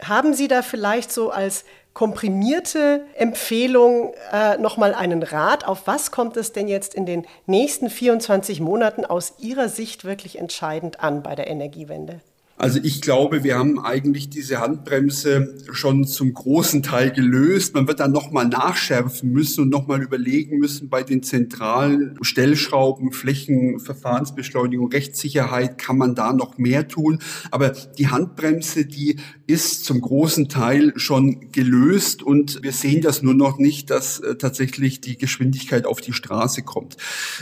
Haben 0.00 0.34
Sie 0.34 0.46
da 0.46 0.60
vielleicht 0.60 1.10
so 1.10 1.30
als 1.30 1.64
komprimierte 1.96 3.06
Empfehlung 3.14 4.12
äh, 4.30 4.58
nochmal 4.58 4.92
einen 4.92 5.22
Rat. 5.22 5.66
Auf 5.66 5.86
was 5.86 6.10
kommt 6.10 6.36
es 6.36 6.52
denn 6.52 6.68
jetzt 6.68 6.92
in 6.94 7.06
den 7.06 7.24
nächsten 7.46 7.88
24 7.88 8.60
Monaten 8.60 9.06
aus 9.06 9.32
Ihrer 9.38 9.70
Sicht 9.70 10.04
wirklich 10.04 10.38
entscheidend 10.38 11.00
an 11.00 11.22
bei 11.22 11.34
der 11.34 11.46
Energiewende? 11.46 12.20
Also 12.58 12.80
ich 12.82 13.02
glaube, 13.02 13.44
wir 13.44 13.58
haben 13.58 13.78
eigentlich 13.78 14.30
diese 14.30 14.60
Handbremse 14.60 15.56
schon 15.72 16.06
zum 16.06 16.32
großen 16.32 16.82
Teil 16.82 17.10
gelöst. 17.12 17.74
Man 17.74 17.86
wird 17.86 18.00
dann 18.00 18.12
nochmal 18.12 18.48
nachschärfen 18.48 19.30
müssen 19.30 19.64
und 19.64 19.68
nochmal 19.68 20.02
überlegen 20.02 20.58
müssen 20.58 20.88
bei 20.88 21.02
den 21.02 21.22
zentralen 21.22 22.16
Stellschrauben, 22.22 23.12
Flächen, 23.12 23.78
Verfahrensbeschleunigung, 23.78 24.90
Rechtssicherheit, 24.90 25.76
kann 25.76 25.98
man 25.98 26.14
da 26.14 26.32
noch 26.32 26.56
mehr 26.56 26.88
tun. 26.88 27.18
Aber 27.50 27.74
die 27.98 28.08
Handbremse, 28.08 28.86
die 28.86 29.18
ist 29.46 29.84
zum 29.84 30.00
großen 30.00 30.48
Teil 30.48 30.92
schon 30.96 31.52
gelöst 31.52 32.22
und 32.22 32.62
wir 32.62 32.72
sehen 32.72 33.00
das 33.00 33.22
nur 33.22 33.34
noch 33.34 33.58
nicht, 33.58 33.90
dass 33.90 34.18
äh, 34.18 34.34
tatsächlich 34.34 35.00
die 35.00 35.16
Geschwindigkeit 35.16 35.86
auf 35.86 36.00
die 36.00 36.12
Straße 36.12 36.62
kommt. 36.62 36.96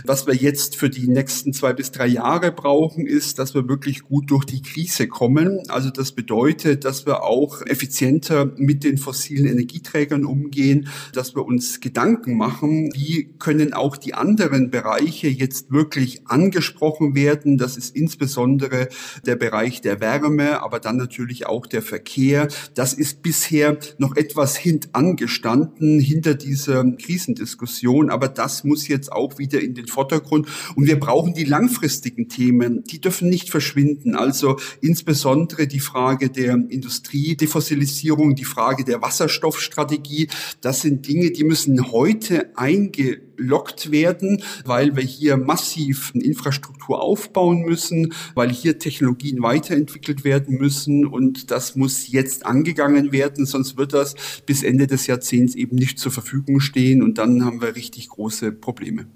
Was 0.05 0.27
wir 0.27 0.35
jetzt 0.35 0.77
für 0.77 0.91
die 0.91 1.09
nächsten 1.09 1.55
zwei 1.55 1.73
bis 1.73 1.93
drei 1.93 2.07
Jahre 2.07 2.53
brauchen, 2.53 3.07
ist, 3.07 3.39
dass 3.39 3.55
wir 3.55 3.69
wirklich 3.69 4.03
gut 4.03 4.31
durch 4.31 4.45
die 4.45 4.61
Krise 4.61 5.09
kommen. 5.09 5.63
Also 5.69 5.89
das 5.89 6.13
bedeutet, 6.13 6.85
dass 6.85 7.07
wir 7.07 7.23
auch 7.23 7.63
effizienter 7.63 8.53
mit 8.57 8.85
den 8.85 8.99
fossilen 8.99 9.47
Energieträgern 9.47 10.27
umgehen, 10.27 10.89
dass 11.15 11.35
wir 11.35 11.45
uns 11.47 11.81
Gedanken 11.81 12.37
machen, 12.37 12.93
wie 12.95 13.31
können 13.39 13.73
auch 13.73 13.97
die 13.97 14.13
anderen 14.13 14.71
Bereiche 14.71 15.29
jetzt 15.29 15.71
wirklich 15.71 16.27
angesprochen 16.27 17.15
werden. 17.15 17.57
Das 17.57 17.79
ist 17.79 17.97
insbesondere 17.97 18.89
der 19.25 19.37
Bereich 19.37 19.81
der 19.81 20.01
Wärme, 20.01 20.63
aber 20.63 20.81
dann 20.81 20.99
natürlich 20.99 21.47
auch 21.47 21.67
der 21.67 21.83
Verkehr. 21.95 22.49
Das 22.75 22.93
ist 22.93 23.23
bisher 23.23 23.79
noch 23.99 24.17
etwas 24.17 24.57
hintangestanden 24.57 26.01
hinter 26.01 26.35
dieser 26.35 26.85
Krisendiskussion, 26.85 28.11
aber 28.11 28.27
das 28.27 28.65
muss 28.65 28.89
jetzt 28.89 29.13
auch 29.13 29.39
wieder 29.39 29.61
in 29.61 29.75
den 29.75 29.87
Vordergrund. 29.87 30.49
Und 30.75 30.89
wir 30.89 30.99
brauchen 30.99 31.35
die 31.35 31.45
langfristigen 31.45 32.29
Themen, 32.29 32.83
die 32.83 33.01
dürfen 33.01 33.29
nicht 33.29 33.51
verschwinden. 33.51 34.17
Also 34.17 34.57
insbesondere 34.81 35.69
die 35.69 35.79
Frage 35.79 36.31
der 36.31 36.55
Industriedefossilisierung, 36.69 38.35
die 38.35 38.45
Frage 38.45 38.83
der 38.83 39.01
Wasserstoffstrategie. 39.01 40.29
Das 40.61 40.81
sind 40.81 41.07
Dinge, 41.07 41.31
die 41.31 41.45
müssen 41.45 41.93
heute 41.93 42.57
eingeloggt 42.57 43.93
werden, 43.93 44.43
weil 44.65 44.97
wir 44.97 45.05
hier 45.05 45.37
massiv 45.37 46.13
Infrastruktur 46.15 47.01
aufbauen 47.01 47.61
müssen, 47.61 48.13
weil 48.35 48.51
hier 48.51 48.81
Technologien 48.81 49.43
weiterentwickelt 49.43 50.25
werden 50.25 50.59
müssen 50.59 51.05
und 51.07 51.51
das 51.51 51.77
muss 51.77 51.84
jetzt 51.87 52.47
angegangen 52.47 53.13
werden, 53.13 53.47
sonst 53.47 53.77
wird 53.77 53.93
das 53.93 54.15
bis 54.47 54.63
Ende 54.63 54.87
des 54.87 55.07
Jahrzehnts 55.07 55.55
eben 55.55 55.77
nicht 55.77 55.99
zur 55.99 56.13
Verfügung 56.13 56.61
stehen 56.61 57.03
und 57.03 57.19
dann 57.19 57.45
haben 57.45 57.61
wir 57.61 57.77
richtig 57.77 58.09
große 58.09 58.53
Probleme. 58.53 59.07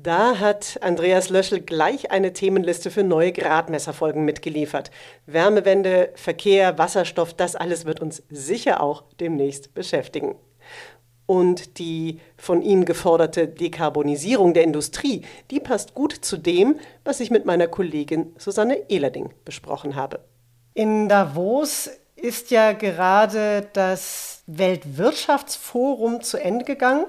Da 0.00 0.38
hat 0.38 0.78
Andreas 0.80 1.28
Löschel 1.28 1.60
gleich 1.60 2.10
eine 2.10 2.32
Themenliste 2.32 2.90
für 2.90 3.04
neue 3.04 3.30
Gradmesserfolgen 3.30 4.24
mitgeliefert. 4.24 4.90
Wärmewende, 5.26 6.12
Verkehr, 6.14 6.78
Wasserstoff, 6.78 7.34
das 7.34 7.56
alles 7.56 7.84
wird 7.84 8.00
uns 8.00 8.22
sicher 8.30 8.82
auch 8.82 9.04
demnächst 9.20 9.74
beschäftigen. 9.74 10.36
Und 11.28 11.78
die 11.78 12.20
von 12.38 12.62
ihm 12.62 12.86
geforderte 12.86 13.46
Dekarbonisierung 13.48 14.54
der 14.54 14.64
Industrie, 14.64 15.26
die 15.50 15.60
passt 15.60 15.94
gut 15.94 16.14
zu 16.14 16.38
dem, 16.38 16.80
was 17.04 17.20
ich 17.20 17.30
mit 17.30 17.44
meiner 17.44 17.68
Kollegin 17.68 18.32
Susanne 18.38 18.88
Ehlerding 18.88 19.34
besprochen 19.44 19.94
habe. 19.94 20.20
In 20.72 21.06
Davos 21.06 21.90
ist 22.16 22.50
ja 22.50 22.72
gerade 22.72 23.68
das 23.74 24.42
Weltwirtschaftsforum 24.46 26.22
zu 26.22 26.38
Ende 26.38 26.64
gegangen. 26.64 27.04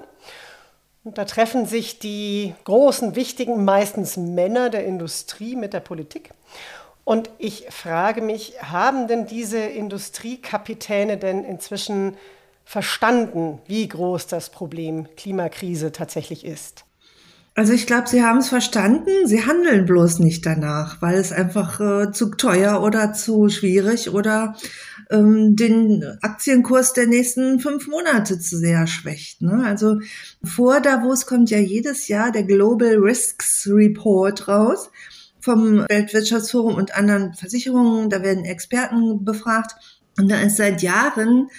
Und 1.06 1.18
da 1.18 1.24
treffen 1.24 1.66
sich 1.66 2.00
die 2.00 2.54
großen, 2.66 3.16
wichtigen, 3.16 3.64
meistens 3.64 4.18
Männer 4.18 4.70
der 4.70 4.86
Industrie 4.86 5.56
mit 5.56 5.72
der 5.72 5.80
Politik. 5.80 6.32
Und 7.06 7.30
ich 7.38 7.68
frage 7.70 8.22
mich, 8.22 8.62
haben 8.62 9.08
denn 9.08 9.26
diese 9.26 9.60
Industriekapitäne 9.60 11.18
denn 11.18 11.46
inzwischen 11.46 12.18
verstanden, 12.70 13.58
wie 13.66 13.88
groß 13.88 14.28
das 14.28 14.52
Problem 14.52 15.08
Klimakrise 15.18 15.92
tatsächlich 15.92 16.46
ist? 16.46 16.86
Also 17.56 17.74
ich 17.74 17.88
glaube, 17.88 18.08
sie 18.08 18.22
haben 18.24 18.38
es 18.38 18.50
verstanden, 18.50 19.10
sie 19.26 19.44
handeln 19.44 19.88
bloß 19.88 20.20
nicht 20.20 20.46
danach, 20.46 21.02
weil 21.02 21.16
es 21.16 21.32
einfach 21.32 21.80
äh, 21.80 22.12
zu 22.12 22.30
teuer 22.30 22.84
oder 22.84 23.12
zu 23.12 23.50
schwierig 23.50 24.12
oder 24.12 24.56
ähm, 25.10 25.56
den 25.56 26.06
Aktienkurs 26.22 26.94
der 26.94 27.08
nächsten 27.08 27.60
fünf 27.60 27.88
Monate 27.88 28.40
zu 28.40 28.56
sehr 28.56 28.86
schwächt. 28.86 29.42
Ne? 29.42 29.64
Also 29.66 30.00
vor 30.44 30.80
Davos 30.80 31.26
kommt 31.26 31.50
ja 31.50 31.58
jedes 31.58 32.08
Jahr 32.08 32.32
der 32.32 32.44
Global 32.44 32.98
Risks 32.98 33.68
Report 33.68 34.48
raus 34.48 34.92
vom 35.40 35.88
Weltwirtschaftsforum 35.90 36.76
und 36.76 36.96
anderen 36.96 37.34
Versicherungen. 37.34 38.12
Da 38.12 38.22
werden 38.22 38.46
Experten 38.46 39.26
befragt. 39.26 39.74
Und 40.20 40.30
da 40.30 40.42
ist 40.42 40.58
seit 40.58 40.82
Jahren 40.82 41.50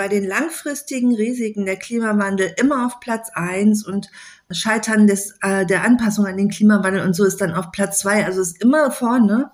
bei 0.00 0.08
den 0.08 0.24
langfristigen 0.24 1.14
Risiken 1.14 1.66
der 1.66 1.76
Klimawandel 1.76 2.54
immer 2.56 2.86
auf 2.86 3.00
Platz 3.00 3.28
eins 3.34 3.86
und 3.86 4.08
Scheitern 4.50 5.06
des, 5.06 5.34
äh, 5.42 5.66
der 5.66 5.84
Anpassung 5.84 6.24
an 6.24 6.38
den 6.38 6.48
Klimawandel 6.48 7.04
und 7.04 7.12
so 7.14 7.26
ist 7.26 7.42
dann 7.42 7.52
auf 7.52 7.70
Platz 7.70 7.98
zwei. 7.98 8.24
Also 8.24 8.40
ist 8.40 8.62
immer 8.62 8.90
vorne. 8.92 9.50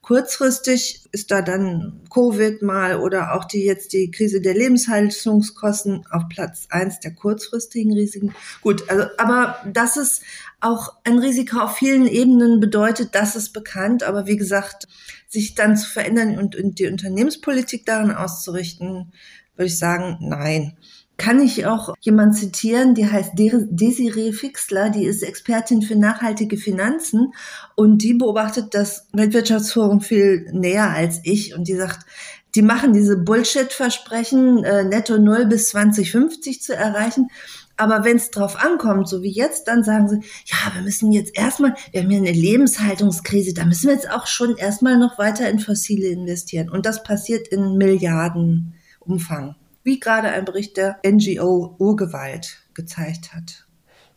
Kurzfristig 0.00 1.04
ist 1.12 1.30
da 1.30 1.42
dann 1.42 2.00
Covid 2.08 2.62
mal 2.62 3.00
oder 3.00 3.34
auch 3.34 3.44
die 3.44 3.66
jetzt 3.66 3.92
die 3.92 4.10
Krise 4.10 4.40
der 4.40 4.54
Lebenshaltungskosten 4.54 6.06
auf 6.10 6.22
Platz 6.30 6.68
eins 6.70 6.98
der 7.00 7.12
kurzfristigen 7.12 7.92
Risiken. 7.92 8.34
Gut, 8.62 8.88
also 8.88 9.04
aber 9.18 9.56
das 9.70 9.98
ist 9.98 10.22
auch 10.62 10.94
ein 11.04 11.18
Risiko 11.18 11.58
auf 11.58 11.76
vielen 11.76 12.06
Ebenen 12.06 12.60
bedeutet, 12.60 13.14
das 13.14 13.36
ist 13.36 13.52
bekannt. 13.52 14.04
Aber 14.04 14.26
wie 14.26 14.38
gesagt, 14.38 14.88
sich 15.28 15.54
dann 15.54 15.76
zu 15.76 15.88
verändern 15.88 16.38
und, 16.38 16.56
und 16.56 16.78
die 16.78 16.86
Unternehmenspolitik 16.86 17.84
daran 17.84 18.10
auszurichten, 18.10 19.12
würde 19.56 19.66
ich 19.66 19.78
sagen, 19.78 20.18
nein 20.20 20.76
kann 21.22 21.40
ich 21.40 21.66
auch 21.66 21.94
jemand 22.00 22.36
zitieren, 22.36 22.96
die 22.96 23.08
heißt 23.08 23.34
Desiree 23.36 24.32
Fixler, 24.32 24.90
die 24.90 25.04
ist 25.04 25.22
Expertin 25.22 25.80
für 25.80 25.94
nachhaltige 25.94 26.56
Finanzen 26.56 27.32
und 27.76 28.02
die 28.02 28.14
beobachtet 28.14 28.74
das 28.74 29.06
Weltwirtschaftsforum 29.12 30.00
viel 30.00 30.50
näher 30.52 30.90
als 30.90 31.20
ich 31.22 31.54
und 31.54 31.68
die 31.68 31.76
sagt, 31.76 32.06
die 32.56 32.62
machen 32.62 32.92
diese 32.92 33.16
Bullshit-Versprechen, 33.16 34.64
äh, 34.64 34.82
netto 34.82 35.16
null 35.16 35.46
bis 35.46 35.68
2050 35.68 36.60
zu 36.60 36.74
erreichen. 36.74 37.28
Aber 37.76 38.04
wenn 38.04 38.16
es 38.16 38.30
drauf 38.30 38.56
ankommt, 38.56 39.08
so 39.08 39.22
wie 39.22 39.30
jetzt, 39.30 39.68
dann 39.68 39.84
sagen 39.84 40.08
sie, 40.08 40.20
ja, 40.46 40.74
wir 40.74 40.82
müssen 40.82 41.12
jetzt 41.12 41.36
erstmal, 41.36 41.74
wir 41.92 42.02
haben 42.02 42.10
hier 42.10 42.18
eine 42.18 42.32
Lebenshaltungskrise, 42.32 43.54
da 43.54 43.64
müssen 43.64 43.86
wir 43.86 43.94
jetzt 43.94 44.10
auch 44.10 44.26
schon 44.26 44.56
erstmal 44.56 44.98
noch 44.98 45.18
weiter 45.18 45.48
in 45.48 45.60
Fossile 45.60 46.08
investieren. 46.08 46.68
Und 46.68 46.84
das 46.84 47.04
passiert 47.04 47.46
in 47.48 47.76
Milliardenumfang 49.06 49.56
wie 49.84 49.98
gerade 49.98 50.28
ein 50.28 50.44
Bericht 50.44 50.76
der 50.76 50.98
NGO 51.04 51.74
Urgewalt 51.78 52.58
gezeigt 52.74 53.34
hat. 53.34 53.66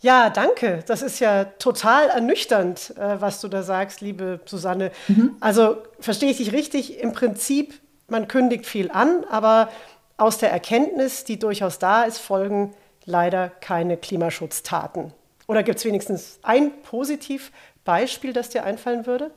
Ja, 0.02 0.30
danke. 0.30 0.84
Das 0.86 1.02
ist 1.02 1.20
ja 1.20 1.46
total 1.46 2.10
ernüchternd, 2.10 2.94
äh, 2.98 3.20
was 3.20 3.42
du 3.42 3.48
da 3.48 3.64
sagst, 3.64 4.02
liebe 4.02 4.40
Susanne. 4.46 4.92
Mhm. 5.08 5.36
Also 5.40 5.78
verstehe 6.00 6.30
ich 6.30 6.38
dich 6.38 6.52
richtig, 6.52 7.00
im 7.00 7.14
Prinzip, 7.14 7.74
man 8.08 8.28
kündigt 8.28 8.68
viel 8.68 8.92
an, 8.92 9.24
aber 9.30 9.70
aus 10.18 10.38
der 10.38 10.52
Erkenntnis, 10.52 11.24
die 11.24 11.40
durchaus 11.40 11.80
da 11.80 12.04
ist, 12.04 12.20
folgen 12.20 12.76
leider 13.06 13.50
keine 13.50 13.98
Klimaschutztaten. 13.98 15.12
Oder 15.48 15.64
gibt 15.64 15.80
es 15.80 15.86
wenigstens 15.86 16.40
ein 16.44 16.72
Positivbeispiel, 16.84 18.34
das 18.34 18.50
dir 18.50 18.64
einfallen 18.64 19.06
würde? 19.06 19.32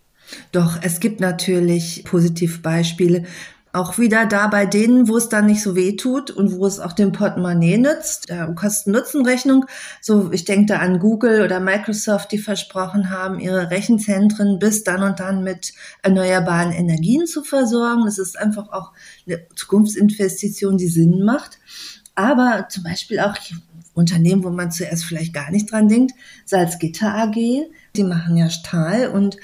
Doch, 0.53 0.79
es 0.83 1.01
gibt 1.01 1.21
natürlich 1.21 2.05
Positivbeispiele 2.05 3.25
auch 3.73 3.99
wieder 3.99 4.27
da 4.27 4.47
bei 4.47 4.67
denen, 4.67 5.09
wo 5.09 5.17
es 5.17 5.29
dann 5.29 5.47
nicht 5.47 5.63
so 5.63 5.77
weh 5.77 5.97
tut 5.97 6.31
und 6.31 6.53
wo 6.53 6.67
es 6.67 6.81
auch 6.81 6.93
dem 6.93 7.13
Portemonnaie 7.13 7.79
nützt, 7.79 8.31
äh, 8.31 8.47
Kosten-Nutzen-Rechnung. 8.55 9.67
So, 10.01 10.33
ich 10.33 10.45
denke 10.45 10.67
da 10.67 10.79
an 10.79 10.99
Google 10.99 11.43
oder 11.43 11.61
Microsoft, 11.61 12.33
die 12.33 12.39
versprochen 12.39 13.11
haben, 13.11 13.41
ihre 13.41 13.71
Rechenzentren 13.71 14.59
bis 14.59 14.85
dann 14.85 15.03
und 15.03 15.21
dann 15.21 15.45
mit 15.45 15.75
erneuerbaren 16.03 16.73
Energien 16.73 17.27
zu 17.27 17.45
versorgen. 17.45 18.05
Das 18.07 18.19
ist 18.19 18.39
einfach 18.39 18.73
auch 18.73 18.93
eine 19.27 19.47
Zukunftsinvestition, 19.55 20.79
die 20.79 20.89
Sinn 20.89 21.25
macht. 21.25 21.59
Aber 22.15 22.67
zum 22.69 22.85
Beispiel 22.85 23.21
auch 23.21 23.37
Unternehmen, 23.99 24.45
wo 24.45 24.51
man 24.51 24.71
zuerst 24.71 25.05
vielleicht 25.05 25.35
gar 25.35 25.51
nicht 25.51 25.71
dran 25.71 25.89
denkt, 25.89 26.15
Salzgitter 26.45 27.15
AG, 27.15 27.35
die 27.97 28.05
machen 28.05 28.37
ja 28.37 28.49
Stahl 28.49 29.09
und 29.09 29.37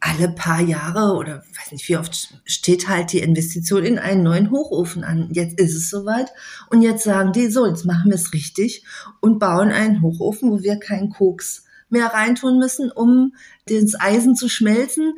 alle 0.00 0.30
paar 0.30 0.60
Jahre 0.60 1.14
oder 1.16 1.42
weiß 1.58 1.72
nicht 1.72 1.88
wie 1.88 1.96
oft 1.96 2.34
steht 2.44 2.88
halt 2.88 3.12
die 3.12 3.20
Investition 3.20 3.84
in 3.84 3.98
einen 3.98 4.22
neuen 4.22 4.50
Hochofen 4.50 5.04
an. 5.04 5.28
Jetzt 5.32 5.60
ist 5.60 5.76
es 5.76 5.90
soweit 5.90 6.32
und 6.70 6.82
jetzt 6.82 7.04
sagen 7.04 7.32
die 7.32 7.48
so, 7.48 7.66
jetzt 7.66 7.84
machen 7.84 8.10
wir 8.10 8.14
es 8.14 8.32
richtig 8.32 8.84
und 9.20 9.38
bauen 9.38 9.70
einen 9.70 10.00
Hochofen, 10.00 10.50
wo 10.50 10.62
wir 10.62 10.78
keinen 10.78 11.10
Koks 11.10 11.64
mehr 11.90 12.06
reintun 12.06 12.58
müssen, 12.58 12.90
um 12.90 13.34
das 13.66 14.00
Eisen 14.00 14.34
zu 14.34 14.48
schmelzen, 14.48 15.14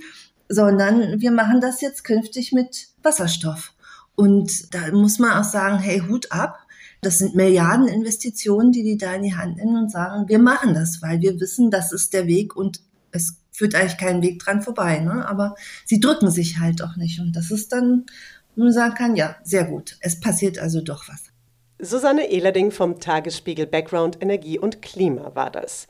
sondern 0.49 1.21
wir 1.21 1.31
machen 1.31 1.61
das 1.61 1.81
jetzt 1.81 2.03
künftig 2.03 2.53
mit 2.53 2.89
Wasserstoff. 3.03 3.73
Und 4.15 4.75
da 4.75 4.91
muss 4.93 5.19
man 5.19 5.33
auch 5.33 5.45
sagen, 5.45 5.79
hey, 5.79 6.03
Hut 6.09 6.33
ab. 6.33 6.59
Das 7.01 7.19
sind 7.19 7.35
Milliardeninvestitionen, 7.35 8.71
die 8.71 8.85
die 8.85 8.97
da 8.97 9.15
in 9.15 9.23
die 9.23 9.35
Hand 9.35 9.57
nehmen 9.57 9.77
und 9.77 9.91
sagen, 9.91 10.29
wir 10.29 10.39
machen 10.39 10.73
das, 10.73 11.03
weil 11.03 11.21
wir 11.21 11.41
wissen, 11.41 11.71
das 11.71 11.93
ist 11.93 12.13
der 12.13 12.27
Weg 12.27 12.55
und 12.55 12.81
es 13.11 13.42
führt 13.63 13.77
eigentlich 13.77 13.97
keinen 13.97 14.23
Weg 14.23 14.41
dran 14.41 14.61
vorbei. 14.61 14.99
Ne? 14.99 15.25
Aber 15.29 15.55
sie 15.87 16.01
drücken 16.01 16.33
sich 16.33 16.59
halt 16.59 16.83
auch 16.83 16.97
nicht. 16.97 17.21
Und 17.21 17.37
das 17.37 17.53
ist 17.53 17.73
dann, 17.73 18.07
wo 18.57 18.65
man 18.65 18.73
sagen 18.73 18.95
kann, 18.95 19.15
ja, 19.15 19.37
sehr 19.45 19.65
gut. 19.65 19.97
Es 20.01 20.19
passiert 20.19 20.59
also 20.59 20.81
doch 20.81 21.05
was. 21.09 21.23
Susanne 21.79 22.29
Ehlerding 22.29 22.73
vom 22.73 22.99
Tagesspiegel 22.99 23.69
Background 23.69 24.21
Energie 24.21 24.59
und 24.59 24.83
Klima 24.83 25.37
war 25.37 25.51
das. 25.51 25.87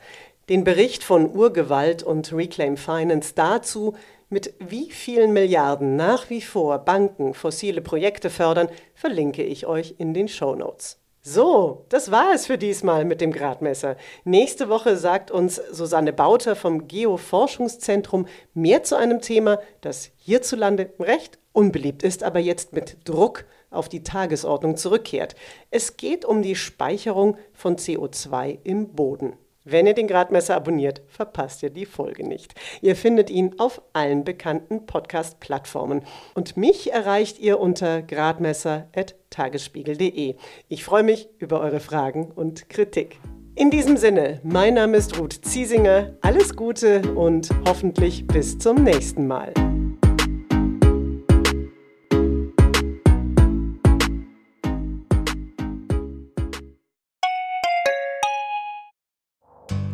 Den 0.49 0.63
Bericht 0.63 1.03
von 1.03 1.35
Urgewalt 1.35 2.03
und 2.03 2.31
Reclaim 2.31 2.77
Finance 2.77 3.33
dazu, 3.35 3.95
mit 4.29 4.53
wie 4.59 4.91
vielen 4.91 5.33
Milliarden 5.33 5.95
nach 5.95 6.29
wie 6.29 6.41
vor 6.41 6.77
Banken 6.77 7.33
fossile 7.33 7.81
Projekte 7.81 8.29
fördern, 8.29 8.67
verlinke 8.93 9.41
ich 9.41 9.65
euch 9.65 9.95
in 9.97 10.13
den 10.13 10.27
Show 10.27 10.53
Notes. 10.53 11.02
So, 11.25 11.85
das 11.87 12.11
war 12.11 12.33
es 12.33 12.47
für 12.47 12.57
diesmal 12.57 13.05
mit 13.05 13.21
dem 13.21 13.31
Gradmesser. 13.31 13.95
Nächste 14.25 14.67
Woche 14.67 14.97
sagt 14.97 15.31
uns 15.31 15.55
Susanne 15.55 16.11
Bauter 16.11 16.53
vom 16.53 16.89
Geoforschungszentrum 16.89 18.27
mehr 18.53 18.83
zu 18.83 18.97
einem 18.97 19.21
Thema, 19.21 19.59
das 19.79 20.11
hierzulande 20.17 20.91
recht 20.99 21.39
unbeliebt 21.53 22.03
ist, 22.03 22.23
aber 22.23 22.39
jetzt 22.39 22.73
mit 22.73 22.97
Druck 23.05 23.45
auf 23.69 23.87
die 23.87 24.03
Tagesordnung 24.03 24.75
zurückkehrt. 24.75 25.35
Es 25.71 25.95
geht 25.95 26.25
um 26.25 26.41
die 26.41 26.57
Speicherung 26.57 27.37
von 27.53 27.77
CO2 27.77 28.59
im 28.65 28.89
Boden. 28.89 29.37
Wenn 29.65 29.87
ihr 29.87 29.93
den 29.93 30.07
Gradmesser 30.07 30.55
abonniert, 30.55 31.01
verpasst 31.07 31.63
ihr 31.63 31.69
die 31.69 31.85
Folge 31.85 32.27
nicht. 32.27 32.53
Ihr 32.81 32.97
findet 32.97 33.29
ihn 33.29 33.55
auf 33.59 33.81
allen 33.93 34.25
bekannten 34.25 34.85
Podcast-Plattformen. 34.85 36.01
Und 36.35 36.57
mich 36.57 36.91
erreicht 36.91 37.39
ihr 37.39 37.61
unter 37.61 38.01
gradmesser.tagesspiegel.de. 38.01 40.35
Ich 40.67 40.83
freue 40.83 41.03
mich 41.03 41.29
über 41.39 41.61
eure 41.61 41.79
Fragen 41.79 42.29
und 42.31 42.67
Kritik. 42.69 43.21
In 43.55 43.69
diesem 43.69 43.97
Sinne, 43.97 44.39
mein 44.43 44.73
Name 44.73 44.97
ist 44.97 45.15
Ruth 45.17 45.45
Ziesinger. 45.45 46.17
Alles 46.21 46.55
Gute 46.55 47.13
und 47.13 47.49
hoffentlich 47.67 48.25
bis 48.27 48.57
zum 48.57 48.83
nächsten 48.83 49.27
Mal. 49.27 49.53